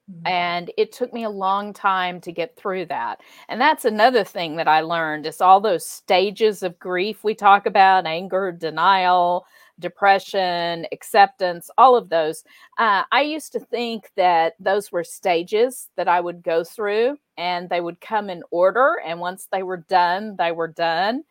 Mm-hmm. 0.10 0.28
And 0.28 0.72
it 0.78 0.92
took 0.92 1.14
me 1.14 1.24
a 1.24 1.30
long 1.30 1.74
time 1.74 2.20
to 2.22 2.32
get 2.32 2.56
through 2.56 2.86
that. 2.88 3.22
And 3.48 3.62
that's 3.62 3.86
another 3.86 4.24
thing 4.24 4.56
that 4.56 4.68
I 4.68 4.82
learned 4.82 5.26
is 5.26 5.42
all 5.42 5.62
those 5.62 5.86
stages 5.86 6.64
of 6.64 6.80
grief 6.80 7.24
we 7.24 7.36
talk 7.36 7.66
about 7.66 8.08
anger, 8.08 8.52
denial, 8.52 9.46
depression, 9.80 10.86
acceptance, 10.92 11.70
all 11.78 11.96
of 11.96 12.10
those. 12.10 12.44
Uh, 12.78 13.04
I 13.12 13.22
used 13.22 13.52
to 13.54 13.60
think 13.60 14.12
that 14.16 14.56
those 14.60 14.92
were 14.92 15.04
stages 15.04 15.90
that 15.96 16.08
I 16.08 16.20
would 16.22 16.44
go 16.44 16.64
through 16.64 17.18
and 17.38 17.70
they 17.70 17.82
would 17.82 18.02
come 18.02 18.30
in 18.30 18.44
order. 18.52 19.02
And 19.06 19.20
once 19.20 19.48
they 19.52 19.64
were 19.64 19.78
done, 19.78 20.36
they 20.38 20.52
were 20.52 20.68
done. 20.68 21.24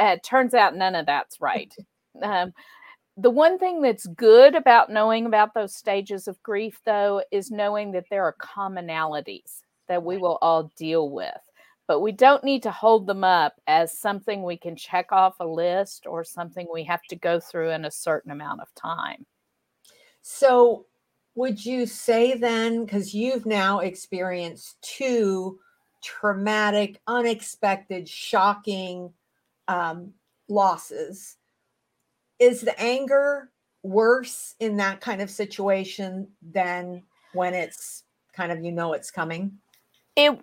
Uh, 0.00 0.14
it 0.16 0.22
turns 0.22 0.54
out 0.54 0.76
none 0.76 0.94
of 0.94 1.06
that's 1.06 1.40
right. 1.40 1.74
Um, 2.22 2.54
the 3.16 3.30
one 3.30 3.58
thing 3.58 3.80
that's 3.80 4.06
good 4.06 4.54
about 4.54 4.90
knowing 4.90 5.24
about 5.26 5.54
those 5.54 5.74
stages 5.74 6.28
of 6.28 6.42
grief, 6.42 6.80
though, 6.84 7.22
is 7.30 7.50
knowing 7.50 7.92
that 7.92 8.04
there 8.10 8.24
are 8.24 8.36
commonalities 8.40 9.62
that 9.88 10.02
we 10.02 10.18
will 10.18 10.38
all 10.42 10.70
deal 10.76 11.08
with. 11.08 11.32
But 11.88 12.00
we 12.00 12.12
don't 12.12 12.44
need 12.44 12.62
to 12.64 12.70
hold 12.70 13.06
them 13.06 13.24
up 13.24 13.54
as 13.66 13.96
something 13.96 14.42
we 14.42 14.56
can 14.56 14.76
check 14.76 15.12
off 15.12 15.36
a 15.40 15.46
list 15.46 16.06
or 16.06 16.24
something 16.24 16.66
we 16.70 16.84
have 16.84 17.02
to 17.04 17.16
go 17.16 17.40
through 17.40 17.70
in 17.70 17.84
a 17.84 17.90
certain 17.90 18.32
amount 18.32 18.60
of 18.60 18.74
time. 18.74 19.24
So, 20.20 20.86
would 21.36 21.64
you 21.64 21.86
say 21.86 22.36
then, 22.36 22.84
because 22.84 23.14
you've 23.14 23.46
now 23.46 23.80
experienced 23.80 24.76
two 24.82 25.58
traumatic, 26.02 27.00
unexpected, 27.06 28.08
shocking 28.08 29.12
um, 29.68 30.12
losses, 30.48 31.36
is 32.38 32.60
the 32.60 32.78
anger 32.80 33.50
worse 33.82 34.54
in 34.60 34.76
that 34.76 35.00
kind 35.00 35.22
of 35.22 35.30
situation 35.30 36.28
than 36.42 37.02
when 37.32 37.54
it's 37.54 38.04
kind 38.34 38.52
of 38.52 38.64
you 38.64 38.72
know 38.72 38.92
it's 38.92 39.10
coming? 39.10 39.52
It 40.16 40.38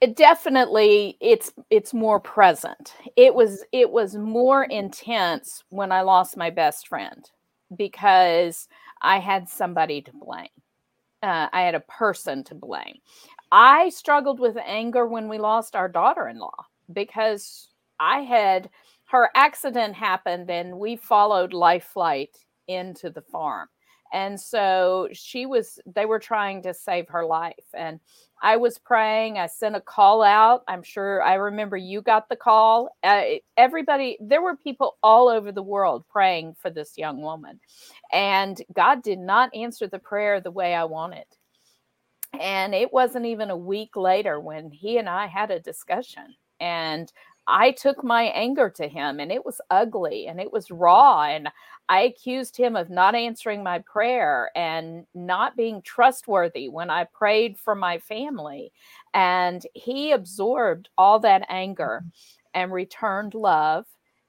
it 0.00 0.16
definitely 0.16 1.16
it's 1.20 1.52
it's 1.68 1.92
more 1.92 2.20
present. 2.20 2.94
It 3.16 3.34
was 3.34 3.64
it 3.72 3.90
was 3.90 4.16
more 4.16 4.64
intense 4.64 5.64
when 5.68 5.92
i 5.92 6.00
lost 6.00 6.36
my 6.36 6.50
best 6.50 6.88
friend 6.88 7.30
because 7.76 8.68
i 9.02 9.18
had 9.18 9.48
somebody 9.48 10.00
to 10.02 10.12
blame. 10.12 10.48
Uh, 11.22 11.48
i 11.52 11.62
had 11.62 11.74
a 11.74 11.80
person 11.80 12.42
to 12.44 12.54
blame. 12.54 12.96
I 13.52 13.88
struggled 13.90 14.40
with 14.40 14.56
anger 14.64 15.06
when 15.06 15.28
we 15.28 15.38
lost 15.38 15.76
our 15.76 15.88
daughter-in-law 15.88 16.64
because 16.92 17.68
i 17.98 18.20
had 18.20 18.70
her 19.10 19.28
accident 19.34 19.94
happened 19.94 20.50
and 20.50 20.78
we 20.78 20.94
followed 20.94 21.52
life 21.52 21.84
flight 21.84 22.36
into 22.68 23.10
the 23.10 23.22
farm. 23.22 23.68
And 24.12 24.40
so 24.40 25.08
she 25.12 25.46
was 25.46 25.80
they 25.86 26.06
were 26.06 26.18
trying 26.18 26.62
to 26.62 26.74
save 26.74 27.08
her 27.08 27.24
life. 27.24 27.66
And 27.74 28.00
i 28.42 28.56
was 28.56 28.78
praying 28.78 29.36
i 29.38 29.46
sent 29.46 29.76
a 29.76 29.80
call 29.80 30.22
out. 30.22 30.62
I'm 30.68 30.82
sure 30.82 31.22
i 31.22 31.34
remember 31.34 31.76
you 31.76 32.02
got 32.02 32.28
the 32.28 32.36
call. 32.36 32.88
Uh, 33.02 33.22
everybody 33.56 34.16
there 34.20 34.42
were 34.42 34.56
people 34.56 34.96
all 35.02 35.28
over 35.28 35.50
the 35.52 35.62
world 35.62 36.04
praying 36.08 36.54
for 36.60 36.70
this 36.70 36.96
young 36.96 37.20
woman. 37.20 37.60
And 38.12 38.62
god 38.72 39.02
did 39.02 39.18
not 39.18 39.54
answer 39.54 39.88
the 39.88 39.98
prayer 39.98 40.40
the 40.40 40.52
way 40.52 40.74
i 40.74 40.84
wanted. 40.84 41.26
And 42.40 42.74
it 42.76 42.92
wasn't 42.92 43.26
even 43.26 43.50
a 43.50 43.56
week 43.56 43.96
later 43.96 44.38
when 44.38 44.70
he 44.70 44.98
and 44.98 45.08
i 45.08 45.26
had 45.26 45.50
a 45.50 45.58
discussion. 45.58 46.34
And 46.60 47.10
I 47.50 47.72
took 47.72 48.04
my 48.04 48.24
anger 48.24 48.70
to 48.76 48.88
him 48.88 49.18
and 49.18 49.32
it 49.32 49.44
was 49.44 49.60
ugly 49.70 50.28
and 50.28 50.40
it 50.40 50.52
was 50.52 50.70
raw. 50.70 51.24
And 51.24 51.48
I 51.88 52.02
accused 52.02 52.56
him 52.56 52.76
of 52.76 52.90
not 52.90 53.16
answering 53.16 53.64
my 53.64 53.80
prayer 53.80 54.50
and 54.54 55.04
not 55.14 55.56
being 55.56 55.82
trustworthy 55.82 56.68
when 56.68 56.90
I 56.90 57.04
prayed 57.12 57.58
for 57.58 57.74
my 57.74 57.98
family. 57.98 58.72
And 59.14 59.62
he 59.74 60.12
absorbed 60.12 60.88
all 60.96 61.18
that 61.20 61.44
anger 61.48 62.04
and 62.54 62.72
returned 62.72 63.34
love 63.34 63.86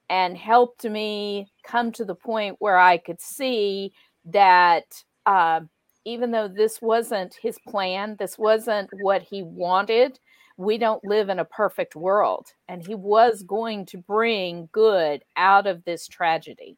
and 0.09 0.35
helped 0.35 0.83
me 0.83 1.47
come 1.63 1.91
to 1.93 2.03
the 2.05 2.15
point 2.15 2.55
where 2.59 2.77
I 2.77 2.97
could 2.97 3.21
see 3.21 3.93
that 4.25 4.83
uh, 5.25 5.61
even 6.05 6.31
though 6.31 6.47
this 6.47 6.81
wasn't 6.81 7.35
his 7.41 7.57
plan, 7.67 8.15
this 8.17 8.37
wasn't 8.37 8.89
what 9.01 9.21
he 9.21 9.43
wanted, 9.43 10.19
we 10.57 10.77
don't 10.77 11.03
live 11.03 11.29
in 11.29 11.39
a 11.39 11.45
perfect 11.45 11.95
world. 11.95 12.53
And 12.67 12.85
he 12.85 12.95
was 12.95 13.43
going 13.43 13.85
to 13.87 13.97
bring 13.97 14.69
good 14.71 15.23
out 15.37 15.67
of 15.67 15.83
this 15.83 16.07
tragedy. 16.07 16.77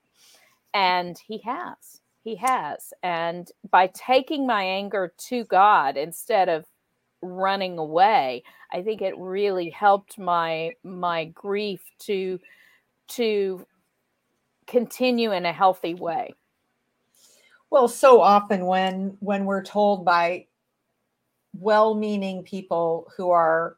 And 0.74 1.18
he 1.18 1.40
has. 1.40 2.02
He 2.24 2.36
has. 2.38 2.94
And 3.04 3.52
by 3.70 3.88
taking 3.94 4.48
my 4.48 4.64
anger 4.64 5.14
to 5.28 5.44
God 5.46 5.98
instead 5.98 6.50
of 6.50 6.66
running 7.22 7.78
away, 7.78 8.44
I 8.72 8.82
think 8.82 9.02
it 9.02 9.18
really 9.18 9.70
helped 9.70 10.18
my 10.18 10.72
my 10.84 11.26
grief 11.26 11.82
to 12.00 12.40
to 13.10 13.66
continue 14.68 15.32
in 15.32 15.46
a 15.46 15.54
healthy 15.54 15.94
way. 15.94 16.34
Well, 17.70 17.88
so 17.88 18.22
often 18.22 18.66
when 18.66 19.18
when 19.20 19.46
we're 19.46 19.64
told 19.64 20.06
by 20.06 20.48
well-meaning 21.54 22.44
people 22.44 23.12
who 23.16 23.30
are 23.30 23.78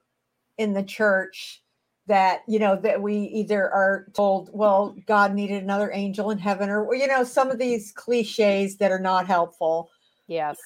in 0.58 0.74
the 0.74 0.84
church 0.84 1.62
that 2.08 2.42
you 2.48 2.60
know 2.60 2.76
that 2.76 3.02
we 3.02 3.18
either 3.18 3.70
are 3.72 4.08
told 4.14 4.50
well 4.54 4.96
god 5.08 5.34
needed 5.34 5.64
another 5.64 5.92
angel 5.92 6.30
in 6.30 6.38
heaven 6.38 6.70
or 6.70 6.94
you 6.94 7.08
know 7.08 7.24
some 7.24 7.50
of 7.50 7.58
these 7.58 7.92
cliches 7.92 8.78
that 8.78 8.92
are 8.92 9.00
not 9.00 9.28
helpful. 9.28 9.90
Yes. 10.28 10.58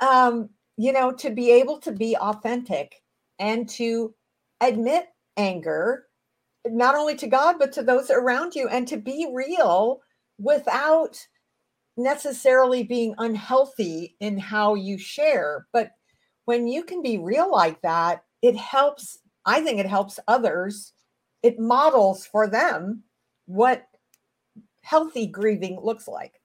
Um 0.00 0.48
you 0.76 0.92
know 0.92 1.12
to 1.12 1.30
be 1.30 1.50
able 1.50 1.78
to 1.80 1.92
be 1.92 2.16
authentic 2.16 3.02
and 3.38 3.68
to 3.68 4.14
admit 4.60 5.06
anger 5.36 6.06
not 6.66 6.94
only 6.94 7.14
to 7.14 7.26
god 7.26 7.56
but 7.58 7.72
to 7.72 7.82
those 7.82 8.10
around 8.10 8.54
you 8.54 8.68
and 8.68 8.88
to 8.88 8.96
be 8.96 9.30
real 9.32 10.00
without 10.38 11.18
necessarily 11.96 12.82
being 12.82 13.14
unhealthy 13.18 14.16
in 14.20 14.38
how 14.38 14.74
you 14.74 14.98
share. 14.98 15.66
But 15.72 15.92
when 16.46 16.66
you 16.66 16.82
can 16.82 17.02
be 17.02 17.18
real 17.18 17.50
like 17.52 17.80
that 17.82 18.24
it 18.42 18.56
helps 18.56 19.18
I 19.46 19.60
think 19.60 19.78
it 19.78 19.86
helps 19.86 20.18
others. 20.26 20.92
It 21.42 21.58
models 21.58 22.26
for 22.26 22.48
them 22.48 23.04
what 23.46 23.86
healthy 24.82 25.26
grieving 25.26 25.78
looks 25.80 26.08
like. 26.08 26.40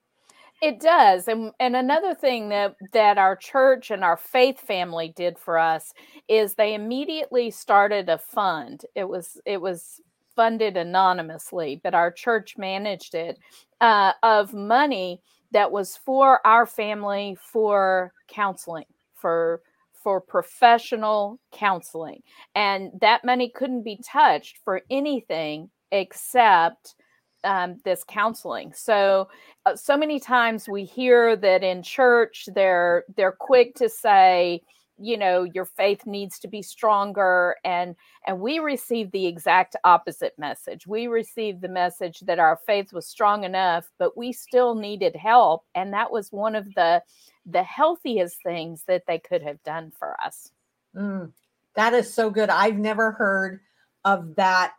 It 0.62 0.80
does. 0.80 1.28
And 1.28 1.52
and 1.60 1.76
another 1.76 2.14
thing 2.14 2.50
that 2.50 2.76
that 2.94 3.18
our 3.18 3.36
church 3.36 3.90
and 3.90 4.04
our 4.04 4.18
faith 4.18 4.60
family 4.60 5.12
did 5.16 5.40
for 5.40 5.58
us 5.58 5.92
is 6.28 6.54
they 6.54 6.76
immediately 6.76 7.50
started 7.50 8.10
a 8.10 8.20
fund. 8.20 8.86
It 8.94 9.10
was 9.10 9.42
it 9.46 9.60
was 9.60 10.00
funded 10.36 10.78
anonymously, 10.78 11.82
but 11.84 11.96
our 11.96 12.12
church 12.12 12.58
managed 12.58 13.16
it 13.16 13.40
uh, 13.82 14.14
of 14.22 14.54
money 14.54 15.22
that 15.52 15.72
was 15.72 15.98
for 15.98 16.46
our 16.46 16.68
family 16.68 17.36
for 17.42 18.14
counseling, 18.28 18.86
for 19.16 19.62
for 20.04 20.22
professional 20.22 21.40
counseling. 21.52 22.22
And 22.56 22.92
that 23.02 23.24
money 23.24 23.52
couldn't 23.54 23.84
be 23.84 24.00
touched 24.06 24.60
for 24.64 24.82
anything 24.90 25.70
except 25.92 26.96
um, 27.44 27.80
this 27.84 28.04
counseling. 28.04 28.74
So, 28.74 29.28
uh, 29.66 29.76
so 29.76 29.98
many 29.98 30.20
times 30.20 30.70
we 30.70 30.86
hear 30.86 31.36
that 31.36 31.64
in 31.64 31.84
church 31.84 32.48
they're 32.54 33.04
they're 33.16 33.36
quick 33.40 33.76
to 33.76 33.90
say, 33.90 34.62
you 35.02 35.18
know, 35.18 35.44
your 35.44 35.66
faith 35.66 36.06
needs 36.06 36.40
to 36.40 36.48
be 36.48 36.62
stronger, 36.62 37.56
and 37.64 37.96
and 38.28 38.40
we 38.40 38.60
received 38.60 39.12
the 39.12 39.28
exact 39.28 39.76
opposite 39.84 40.34
message. 40.38 40.86
We 40.86 41.08
received 41.08 41.62
the 41.62 41.70
message 41.70 42.20
that 42.22 42.40
our 42.40 42.60
faith 42.66 42.94
was 42.94 43.08
strong 43.08 43.44
enough, 43.44 43.90
but 43.98 44.16
we 44.16 44.32
still 44.32 44.76
needed 44.76 45.16
help, 45.16 45.66
and 45.76 45.94
that 45.94 46.12
was 46.12 46.32
one 46.32 46.56
of 46.56 46.74
the 46.76 47.02
the 47.46 47.64
healthiest 47.64 48.42
things 48.44 48.84
that 48.88 49.04
they 49.08 49.20
could 49.20 49.42
have 49.42 49.62
done 49.64 49.92
for 49.98 50.16
us. 50.22 50.52
Mm, 50.96 51.32
that 51.76 51.94
is 51.94 52.14
so 52.14 52.30
good. 52.30 52.50
I've 52.50 52.78
never 52.78 53.12
heard 53.12 53.62
of 54.06 54.36
that 54.36 54.74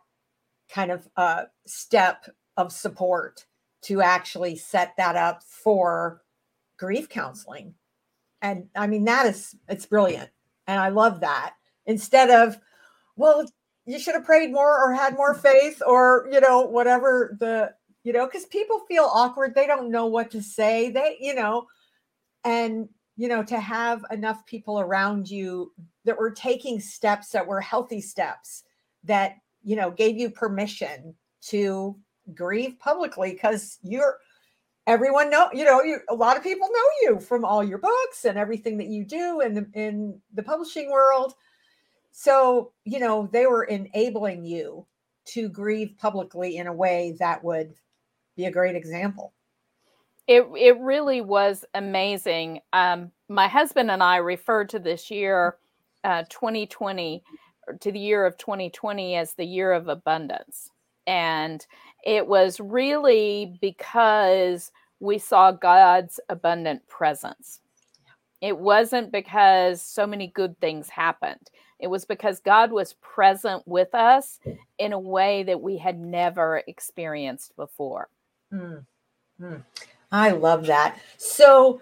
kind 0.69 0.91
of 0.91 1.07
uh, 1.17 1.43
step 1.65 2.25
of 2.57 2.71
support 2.71 3.45
to 3.83 4.01
actually 4.01 4.55
set 4.55 4.93
that 4.97 5.15
up 5.15 5.43
for 5.43 6.21
grief 6.77 7.09
counseling. 7.09 7.75
And 8.43 8.67
I 8.75 8.85
mean, 8.85 9.05
that 9.05 9.25
is, 9.25 9.55
it's 9.67 9.87
brilliant. 9.87 10.29
And 10.67 10.79
I 10.79 10.89
love 10.89 11.21
that. 11.21 11.55
Instead 11.87 12.29
of, 12.29 12.57
well, 13.15 13.45
you 13.85 13.97
should 13.97 14.13
have 14.13 14.23
prayed 14.23 14.51
more 14.51 14.83
or 14.83 14.93
had 14.93 15.15
more 15.15 15.33
faith 15.33 15.81
or, 15.85 16.29
you 16.31 16.39
know, 16.39 16.61
whatever 16.61 17.35
the, 17.39 17.73
you 18.03 18.13
know, 18.13 18.27
because 18.27 18.45
people 18.45 18.81
feel 18.87 19.09
awkward. 19.11 19.55
They 19.55 19.65
don't 19.65 19.89
know 19.89 20.05
what 20.05 20.29
to 20.31 20.43
say. 20.43 20.91
They, 20.91 21.17
you 21.19 21.33
know, 21.33 21.67
and 22.43 22.89
you 23.15 23.27
know 23.27 23.43
to 23.43 23.59
have 23.59 24.03
enough 24.11 24.45
people 24.45 24.79
around 24.79 25.29
you 25.29 25.71
that 26.05 26.17
were 26.17 26.31
taking 26.31 26.79
steps 26.79 27.29
that 27.29 27.45
were 27.45 27.61
healthy 27.61 28.01
steps 28.01 28.63
that 29.03 29.35
you 29.63 29.75
know 29.75 29.91
gave 29.91 30.17
you 30.17 30.29
permission 30.29 31.13
to 31.41 31.95
grieve 32.33 32.77
publicly 32.79 33.33
because 33.33 33.79
you're 33.83 34.17
everyone 34.87 35.29
know 35.29 35.49
you 35.53 35.63
know 35.63 35.81
you 35.81 35.99
a 36.09 36.15
lot 36.15 36.37
of 36.37 36.43
people 36.43 36.67
know 36.67 36.89
you 37.01 37.19
from 37.19 37.45
all 37.45 37.63
your 37.63 37.77
books 37.77 38.25
and 38.25 38.37
everything 38.37 38.77
that 38.77 38.87
you 38.87 39.05
do 39.05 39.41
in 39.41 39.53
the 39.53 39.67
in 39.73 40.19
the 40.33 40.43
publishing 40.43 40.91
world. 40.91 41.33
So 42.11 42.71
you 42.85 42.99
know 42.99 43.29
they 43.31 43.45
were 43.45 43.63
enabling 43.63 44.45
you 44.45 44.85
to 45.25 45.49
grieve 45.49 45.95
publicly 45.97 46.57
in 46.57 46.67
a 46.67 46.73
way 46.73 47.15
that 47.19 47.43
would 47.43 47.73
be 48.35 48.45
a 48.45 48.51
great 48.51 48.75
example. 48.75 49.33
It 50.27 50.45
it 50.55 50.79
really 50.79 51.21
was 51.21 51.65
amazing. 51.73 52.59
Um, 52.71 53.11
my 53.29 53.47
husband 53.47 53.89
and 53.91 54.03
I 54.03 54.17
referred 54.17 54.69
to 54.69 54.79
this 54.79 55.09
year, 55.09 55.57
uh, 56.03 56.23
2020, 56.29 57.23
to 57.79 57.91
the 57.91 57.99
year 57.99 58.25
of 58.25 58.37
2020 58.37 59.15
as 59.15 59.33
the 59.33 59.45
year 59.45 59.73
of 59.73 59.87
abundance, 59.87 60.69
and 61.07 61.65
it 62.05 62.27
was 62.27 62.59
really 62.59 63.57
because 63.61 64.71
we 64.99 65.17
saw 65.17 65.51
God's 65.51 66.19
abundant 66.29 66.87
presence. 66.87 67.59
It 68.41 68.57
wasn't 68.57 69.11
because 69.11 69.81
so 69.81 70.05
many 70.05 70.27
good 70.27 70.59
things 70.59 70.89
happened. 70.89 71.49
It 71.79 71.87
was 71.87 72.05
because 72.05 72.39
God 72.39 72.71
was 72.71 72.93
present 73.01 73.63
with 73.65 73.93
us 73.93 74.39
in 74.79 74.93
a 74.93 74.99
way 74.99 75.43
that 75.43 75.61
we 75.61 75.77
had 75.77 75.99
never 75.99 76.61
experienced 76.67 77.55
before. 77.55 78.09
Mm. 78.53 78.85
Mm. 79.41 79.63
I 80.11 80.31
love 80.31 80.67
that. 80.67 80.99
So, 81.17 81.81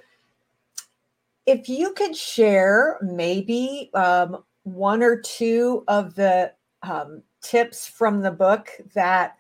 if 1.46 1.68
you 1.68 1.94
could 1.94 2.16
share 2.16 2.98
maybe 3.02 3.90
um, 3.94 4.44
one 4.64 5.04
or 5.04 5.20
two 5.20 5.84
of 5.88 6.16
the 6.16 6.54
um, 6.84 7.22
tips 7.42 7.88
from 7.88 8.22
the 8.22 8.32
book 8.32 8.70
that 8.94 9.38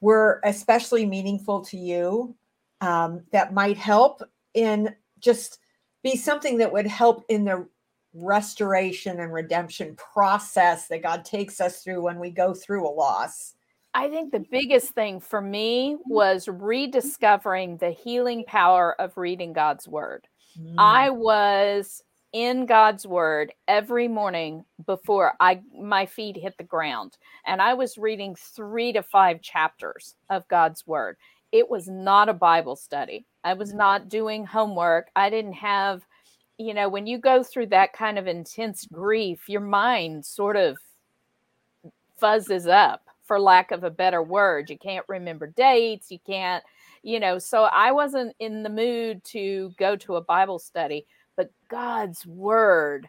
were 0.00 0.40
especially 0.44 1.04
meaningful 1.04 1.60
to 1.64 1.76
you 1.76 2.34
um, 2.80 3.22
that 3.32 3.52
might 3.52 3.76
help 3.76 4.22
in 4.54 4.94
just 5.18 5.58
be 6.02 6.16
something 6.16 6.58
that 6.58 6.72
would 6.72 6.86
help 6.86 7.24
in 7.28 7.44
the 7.44 7.66
restoration 8.14 9.20
and 9.20 9.32
redemption 9.32 9.96
process 9.96 10.88
that 10.88 11.02
God 11.02 11.24
takes 11.24 11.60
us 11.60 11.82
through 11.82 12.02
when 12.02 12.18
we 12.18 12.30
go 12.30 12.54
through 12.54 12.88
a 12.88 12.90
loss. 12.90 13.54
I 13.94 14.08
think 14.08 14.32
the 14.32 14.44
biggest 14.50 14.90
thing 14.90 15.18
for 15.18 15.40
me 15.40 15.96
was 16.06 16.46
rediscovering 16.46 17.78
the 17.78 17.90
healing 17.90 18.44
power 18.46 18.94
of 19.00 19.16
reading 19.16 19.52
God's 19.52 19.88
word. 19.88 20.28
Mm. 20.60 20.74
I 20.78 21.10
was 21.10 22.02
in 22.32 22.66
God's 22.66 23.06
word 23.06 23.52
every 23.66 24.06
morning 24.06 24.64
before 24.86 25.34
I 25.40 25.60
my 25.78 26.04
feet 26.06 26.36
hit 26.36 26.56
the 26.58 26.64
ground 26.64 27.16
and 27.46 27.62
I 27.62 27.74
was 27.74 27.96
reading 27.96 28.36
3 28.36 28.92
to 28.92 29.02
5 29.02 29.40
chapters 29.40 30.14
of 30.28 30.46
God's 30.48 30.86
word. 30.86 31.16
It 31.52 31.70
was 31.70 31.88
not 31.88 32.28
a 32.28 32.34
Bible 32.34 32.76
study. 32.76 33.24
I 33.44 33.54
was 33.54 33.72
mm. 33.72 33.76
not 33.76 34.10
doing 34.10 34.44
homework. 34.44 35.08
I 35.16 35.30
didn't 35.30 35.54
have 35.54 36.02
you 36.58 36.74
know 36.74 36.88
when 36.88 37.06
you 37.06 37.18
go 37.18 37.42
through 37.42 37.68
that 37.68 37.92
kind 37.92 38.18
of 38.18 38.26
intense 38.26 38.86
grief, 38.92 39.48
your 39.48 39.60
mind 39.60 40.26
sort 40.26 40.56
of 40.56 40.76
fuzzes 42.20 42.68
up 42.68 43.08
for 43.28 43.38
lack 43.38 43.70
of 43.70 43.84
a 43.84 43.90
better 43.90 44.22
word. 44.22 44.70
You 44.70 44.78
can't 44.78 45.04
remember 45.06 45.46
dates. 45.46 46.10
You 46.10 46.18
can't, 46.26 46.64
you 47.02 47.20
know. 47.20 47.38
So 47.38 47.64
I 47.64 47.92
wasn't 47.92 48.34
in 48.40 48.62
the 48.62 48.70
mood 48.70 49.22
to 49.26 49.72
go 49.78 49.94
to 49.96 50.16
a 50.16 50.20
Bible 50.20 50.58
study, 50.58 51.06
but 51.38 51.50
God's 51.70 52.26
word 52.26 53.08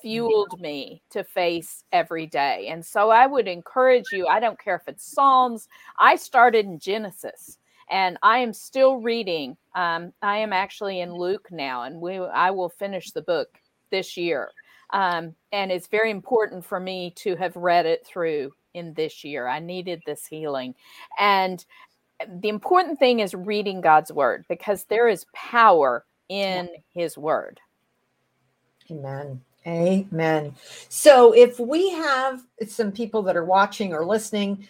fueled 0.00 0.58
me 0.60 1.02
to 1.10 1.22
face 1.22 1.84
every 1.92 2.26
day. 2.26 2.68
And 2.68 2.84
so 2.84 3.10
I 3.10 3.26
would 3.26 3.46
encourage 3.46 4.06
you, 4.12 4.26
I 4.26 4.40
don't 4.40 4.58
care 4.58 4.76
if 4.76 4.88
it's 4.88 5.04
Psalms, 5.04 5.68
I 5.98 6.16
started 6.16 6.64
in 6.64 6.78
Genesis 6.78 7.58
and 7.90 8.16
I 8.22 8.38
am 8.38 8.54
still 8.54 8.96
reading. 8.96 9.58
Um, 9.74 10.14
I 10.22 10.38
am 10.38 10.54
actually 10.54 11.00
in 11.00 11.12
Luke 11.14 11.48
now, 11.50 11.82
and 11.82 12.00
we 12.00 12.16
I 12.18 12.50
will 12.50 12.70
finish 12.70 13.10
the 13.10 13.22
book 13.22 13.48
this 13.90 14.16
year. 14.16 14.50
Um, 14.90 15.34
and 15.52 15.70
it's 15.70 15.86
very 15.86 16.10
important 16.10 16.64
for 16.64 16.80
me 16.80 17.12
to 17.16 17.36
have 17.36 17.54
read 17.56 17.84
it 17.84 18.06
through 18.06 18.52
in 18.72 18.94
this 18.94 19.22
year. 19.22 19.46
I 19.46 19.58
needed 19.58 20.02
this 20.06 20.26
healing. 20.26 20.74
And 21.18 21.64
the 22.40 22.48
important 22.48 22.98
thing 22.98 23.20
is 23.20 23.34
reading 23.34 23.82
God's 23.82 24.10
word 24.10 24.46
because 24.48 24.84
there 24.84 25.08
is 25.08 25.26
power 25.34 26.04
in 26.28 26.68
his 26.92 27.16
word. 27.16 27.60
Amen. 28.90 29.40
Amen. 29.66 30.54
So 30.88 31.32
if 31.32 31.58
we 31.58 31.90
have 31.90 32.42
some 32.68 32.92
people 32.92 33.22
that 33.22 33.36
are 33.36 33.44
watching 33.44 33.92
or 33.92 34.06
listening 34.06 34.68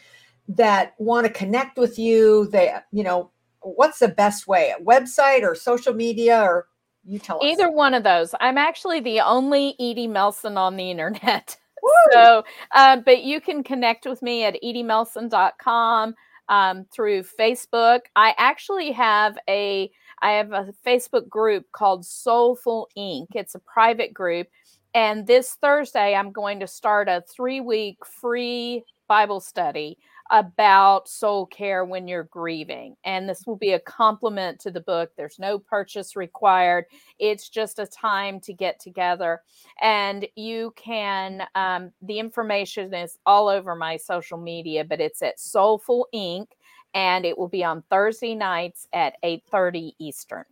that 0.48 0.94
want 0.98 1.26
to 1.26 1.32
connect 1.32 1.76
with 1.76 1.98
you, 1.98 2.48
they, 2.48 2.74
you 2.92 3.04
know, 3.04 3.30
what's 3.60 3.98
the 3.98 4.08
best 4.08 4.46
way? 4.46 4.72
A 4.78 4.82
website 4.82 5.42
or 5.42 5.54
social 5.54 5.92
media 5.92 6.40
or 6.40 6.68
you 7.04 7.18
tell 7.18 7.38
Either 7.42 7.46
us. 7.46 7.58
Either 7.58 7.70
one 7.70 7.94
of 7.94 8.04
those. 8.04 8.34
I'm 8.40 8.58
actually 8.58 9.00
the 9.00 9.20
only 9.20 9.74
Edie 9.78 10.06
Melson 10.06 10.56
on 10.56 10.76
the 10.76 10.90
internet. 10.90 11.56
Woo! 11.82 11.90
So, 12.12 12.44
uh, 12.74 12.96
but 13.04 13.22
you 13.22 13.40
can 13.40 13.62
connect 13.62 14.06
with 14.06 14.22
me 14.22 14.44
at 14.44 14.56
ediemelson.com 14.62 16.14
um, 16.48 16.86
through 16.92 17.22
Facebook. 17.22 18.00
I 18.16 18.34
actually 18.38 18.92
have 18.92 19.38
a 19.48 19.90
I 20.22 20.32
have 20.32 20.52
a 20.52 20.72
Facebook 20.84 21.28
group 21.28 21.66
called 21.72 22.04
Soulful 22.04 22.88
Inc. 22.96 23.28
It's 23.34 23.54
a 23.54 23.60
private 23.60 24.14
group. 24.14 24.48
And 24.94 25.26
this 25.26 25.56
Thursday, 25.60 26.14
I'm 26.14 26.32
going 26.32 26.60
to 26.60 26.66
start 26.66 27.08
a 27.08 27.22
three 27.28 27.60
week 27.60 27.98
free 28.04 28.84
Bible 29.08 29.40
study 29.40 29.98
about 30.30 31.08
soul 31.08 31.46
care 31.46 31.84
when 31.84 32.08
you're 32.08 32.24
grieving. 32.24 32.96
And 33.04 33.28
this 33.28 33.46
will 33.46 33.56
be 33.56 33.72
a 33.72 33.80
complement 33.80 34.58
to 34.60 34.70
the 34.70 34.80
book. 34.80 35.10
There's 35.16 35.38
no 35.38 35.58
purchase 35.58 36.16
required, 36.16 36.86
it's 37.18 37.48
just 37.48 37.78
a 37.78 37.86
time 37.86 38.40
to 38.40 38.52
get 38.52 38.80
together. 38.80 39.42
And 39.80 40.26
you 40.34 40.72
can, 40.76 41.44
um, 41.54 41.92
the 42.02 42.18
information 42.18 42.92
is 42.92 43.18
all 43.26 43.48
over 43.48 43.74
my 43.76 43.96
social 43.96 44.38
media, 44.38 44.84
but 44.84 45.00
it's 45.00 45.22
at 45.22 45.38
Soulful 45.38 46.08
Inc. 46.14 46.48
And 46.96 47.26
it 47.26 47.36
will 47.36 47.48
be 47.48 47.62
on 47.62 47.82
Thursday 47.90 48.34
nights 48.34 48.88
at 48.92 49.16
8:30 49.22 49.94
Eastern. 49.98 50.46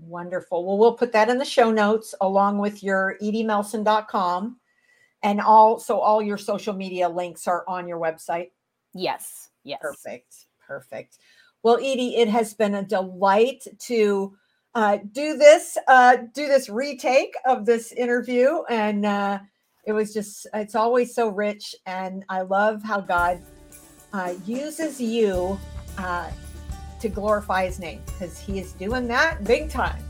Wonderful. 0.00 0.64
Well, 0.64 0.78
we'll 0.78 0.94
put 0.94 1.12
that 1.12 1.28
in 1.28 1.38
the 1.38 1.44
show 1.44 1.70
notes 1.70 2.14
along 2.20 2.58
with 2.58 2.82
your 2.82 3.16
ediemelson.com 3.22 4.58
and 5.22 5.40
also 5.40 5.98
all 5.98 6.22
your 6.22 6.38
social 6.38 6.74
media 6.74 7.08
links 7.08 7.46
are 7.46 7.62
on 7.68 7.86
your 7.86 8.00
website. 8.00 8.50
Yes. 8.94 9.50
Yes. 9.64 9.80
Perfect. 9.82 10.46
Perfect. 10.66 11.18
Well, 11.62 11.76
Edie, 11.76 12.16
it 12.16 12.28
has 12.28 12.54
been 12.54 12.74
a 12.74 12.82
delight 12.82 13.66
to 13.80 14.36
uh, 14.74 14.98
do 15.12 15.36
this, 15.36 15.76
uh, 15.88 16.18
do 16.32 16.46
this 16.46 16.68
retake 16.68 17.34
of 17.44 17.66
this 17.66 17.92
interview. 17.92 18.62
And 18.68 19.04
uh, 19.04 19.40
it 19.84 19.92
was 19.92 20.14
just, 20.14 20.46
it's 20.54 20.74
always 20.74 21.14
so 21.14 21.28
rich. 21.28 21.74
And 21.86 22.24
I 22.28 22.42
love 22.42 22.82
how 22.82 23.00
God 23.00 23.42
uh, 24.16 24.34
uses 24.46 25.00
you 25.00 25.58
uh, 25.98 26.30
to 27.00 27.08
glorify 27.08 27.66
his 27.66 27.78
name 27.78 28.00
because 28.06 28.38
he 28.38 28.58
is 28.58 28.72
doing 28.72 29.06
that 29.06 29.44
big 29.44 29.68
time. 29.70 30.02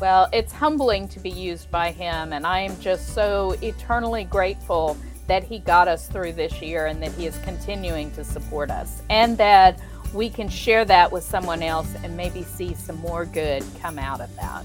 Well, 0.00 0.28
it's 0.32 0.52
humbling 0.52 1.08
to 1.08 1.20
be 1.20 1.30
used 1.30 1.70
by 1.70 1.92
him. 1.92 2.32
And 2.32 2.46
I 2.46 2.60
am 2.60 2.78
just 2.80 3.14
so 3.14 3.56
eternally 3.62 4.24
grateful 4.24 4.96
that 5.26 5.44
He 5.44 5.58
got 5.58 5.88
us 5.88 6.06
through 6.06 6.32
this 6.32 6.60
year 6.60 6.86
and 6.86 7.02
that 7.02 7.12
He 7.12 7.26
is 7.26 7.36
continuing 7.38 8.10
to 8.12 8.24
support 8.24 8.70
us, 8.70 9.02
and 9.10 9.36
that 9.38 9.80
we 10.12 10.30
can 10.30 10.48
share 10.48 10.84
that 10.84 11.10
with 11.10 11.24
someone 11.24 11.62
else 11.62 11.92
and 12.02 12.16
maybe 12.16 12.42
see 12.42 12.74
some 12.74 12.96
more 12.96 13.24
good 13.24 13.64
come 13.80 13.98
out 13.98 14.20
of 14.20 14.34
that. 14.36 14.64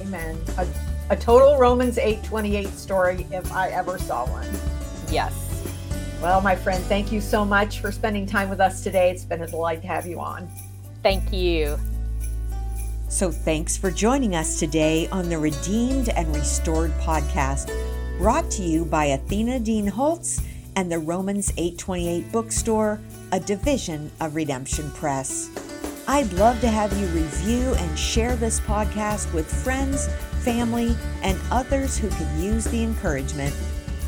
Amen. 0.00 0.38
A, 0.58 0.66
a 1.10 1.16
total 1.16 1.58
Romans 1.58 1.98
8:28 1.98 2.68
story 2.68 3.26
if 3.30 3.52
I 3.52 3.70
ever 3.70 3.98
saw 3.98 4.26
one. 4.26 4.48
Yes. 5.12 5.51
Well, 6.22 6.40
my 6.40 6.54
friend, 6.54 6.84
thank 6.84 7.10
you 7.10 7.20
so 7.20 7.44
much 7.44 7.80
for 7.80 7.90
spending 7.90 8.26
time 8.26 8.48
with 8.48 8.60
us 8.60 8.84
today. 8.84 9.10
It's 9.10 9.24
been 9.24 9.42
a 9.42 9.46
delight 9.48 9.82
to 9.82 9.88
have 9.88 10.06
you 10.06 10.20
on. 10.20 10.48
Thank 11.02 11.32
you. 11.32 11.76
So, 13.08 13.32
thanks 13.32 13.76
for 13.76 13.90
joining 13.90 14.36
us 14.36 14.60
today 14.60 15.08
on 15.08 15.28
the 15.28 15.36
Redeemed 15.36 16.10
and 16.10 16.32
Restored 16.32 16.92
podcast 17.00 17.76
brought 18.18 18.48
to 18.52 18.62
you 18.62 18.84
by 18.84 19.06
Athena 19.06 19.58
Dean 19.58 19.88
Holtz 19.88 20.40
and 20.76 20.92
the 20.92 21.00
Romans 21.00 21.52
828 21.56 22.30
bookstore, 22.30 23.00
a 23.32 23.40
division 23.40 24.08
of 24.20 24.36
Redemption 24.36 24.92
Press. 24.92 25.50
I'd 26.06 26.32
love 26.34 26.60
to 26.60 26.68
have 26.68 26.96
you 26.96 27.06
review 27.08 27.74
and 27.74 27.98
share 27.98 28.36
this 28.36 28.60
podcast 28.60 29.34
with 29.34 29.52
friends, 29.52 30.06
family, 30.44 30.96
and 31.24 31.36
others 31.50 31.98
who 31.98 32.08
could 32.10 32.28
use 32.38 32.64
the 32.66 32.84
encouragement. 32.84 33.52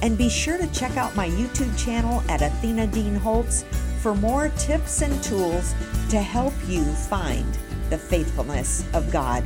And 0.05 0.19
be 0.19 0.29
sure 0.29 0.59
to 0.59 0.67
check 0.67 0.99
out 0.99 1.17
my 1.17 1.31
YouTube 1.31 1.75
channel 1.83 2.23
at 2.29 2.43
Athena 2.43 2.89
Dean 2.89 3.15
Holtz 3.15 3.65
for 4.03 4.15
more 4.15 4.51
tips 4.51 5.01
and 5.01 5.23
tools 5.25 5.75
to 6.11 6.19
help 6.19 6.53
you 6.67 6.85
find 6.85 7.57
the 7.89 7.97
faithfulness 7.97 8.85
of 8.93 9.11
God. 9.11 9.43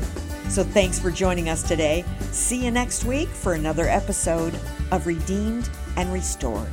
So 0.48 0.64
thanks 0.64 0.98
for 0.98 1.12
joining 1.12 1.48
us 1.48 1.62
today. 1.62 2.04
See 2.32 2.64
you 2.64 2.72
next 2.72 3.04
week 3.04 3.28
for 3.28 3.52
another 3.52 3.86
episode 3.88 4.58
of 4.90 5.06
Redeemed 5.06 5.70
and 5.96 6.12
Restored. 6.12 6.72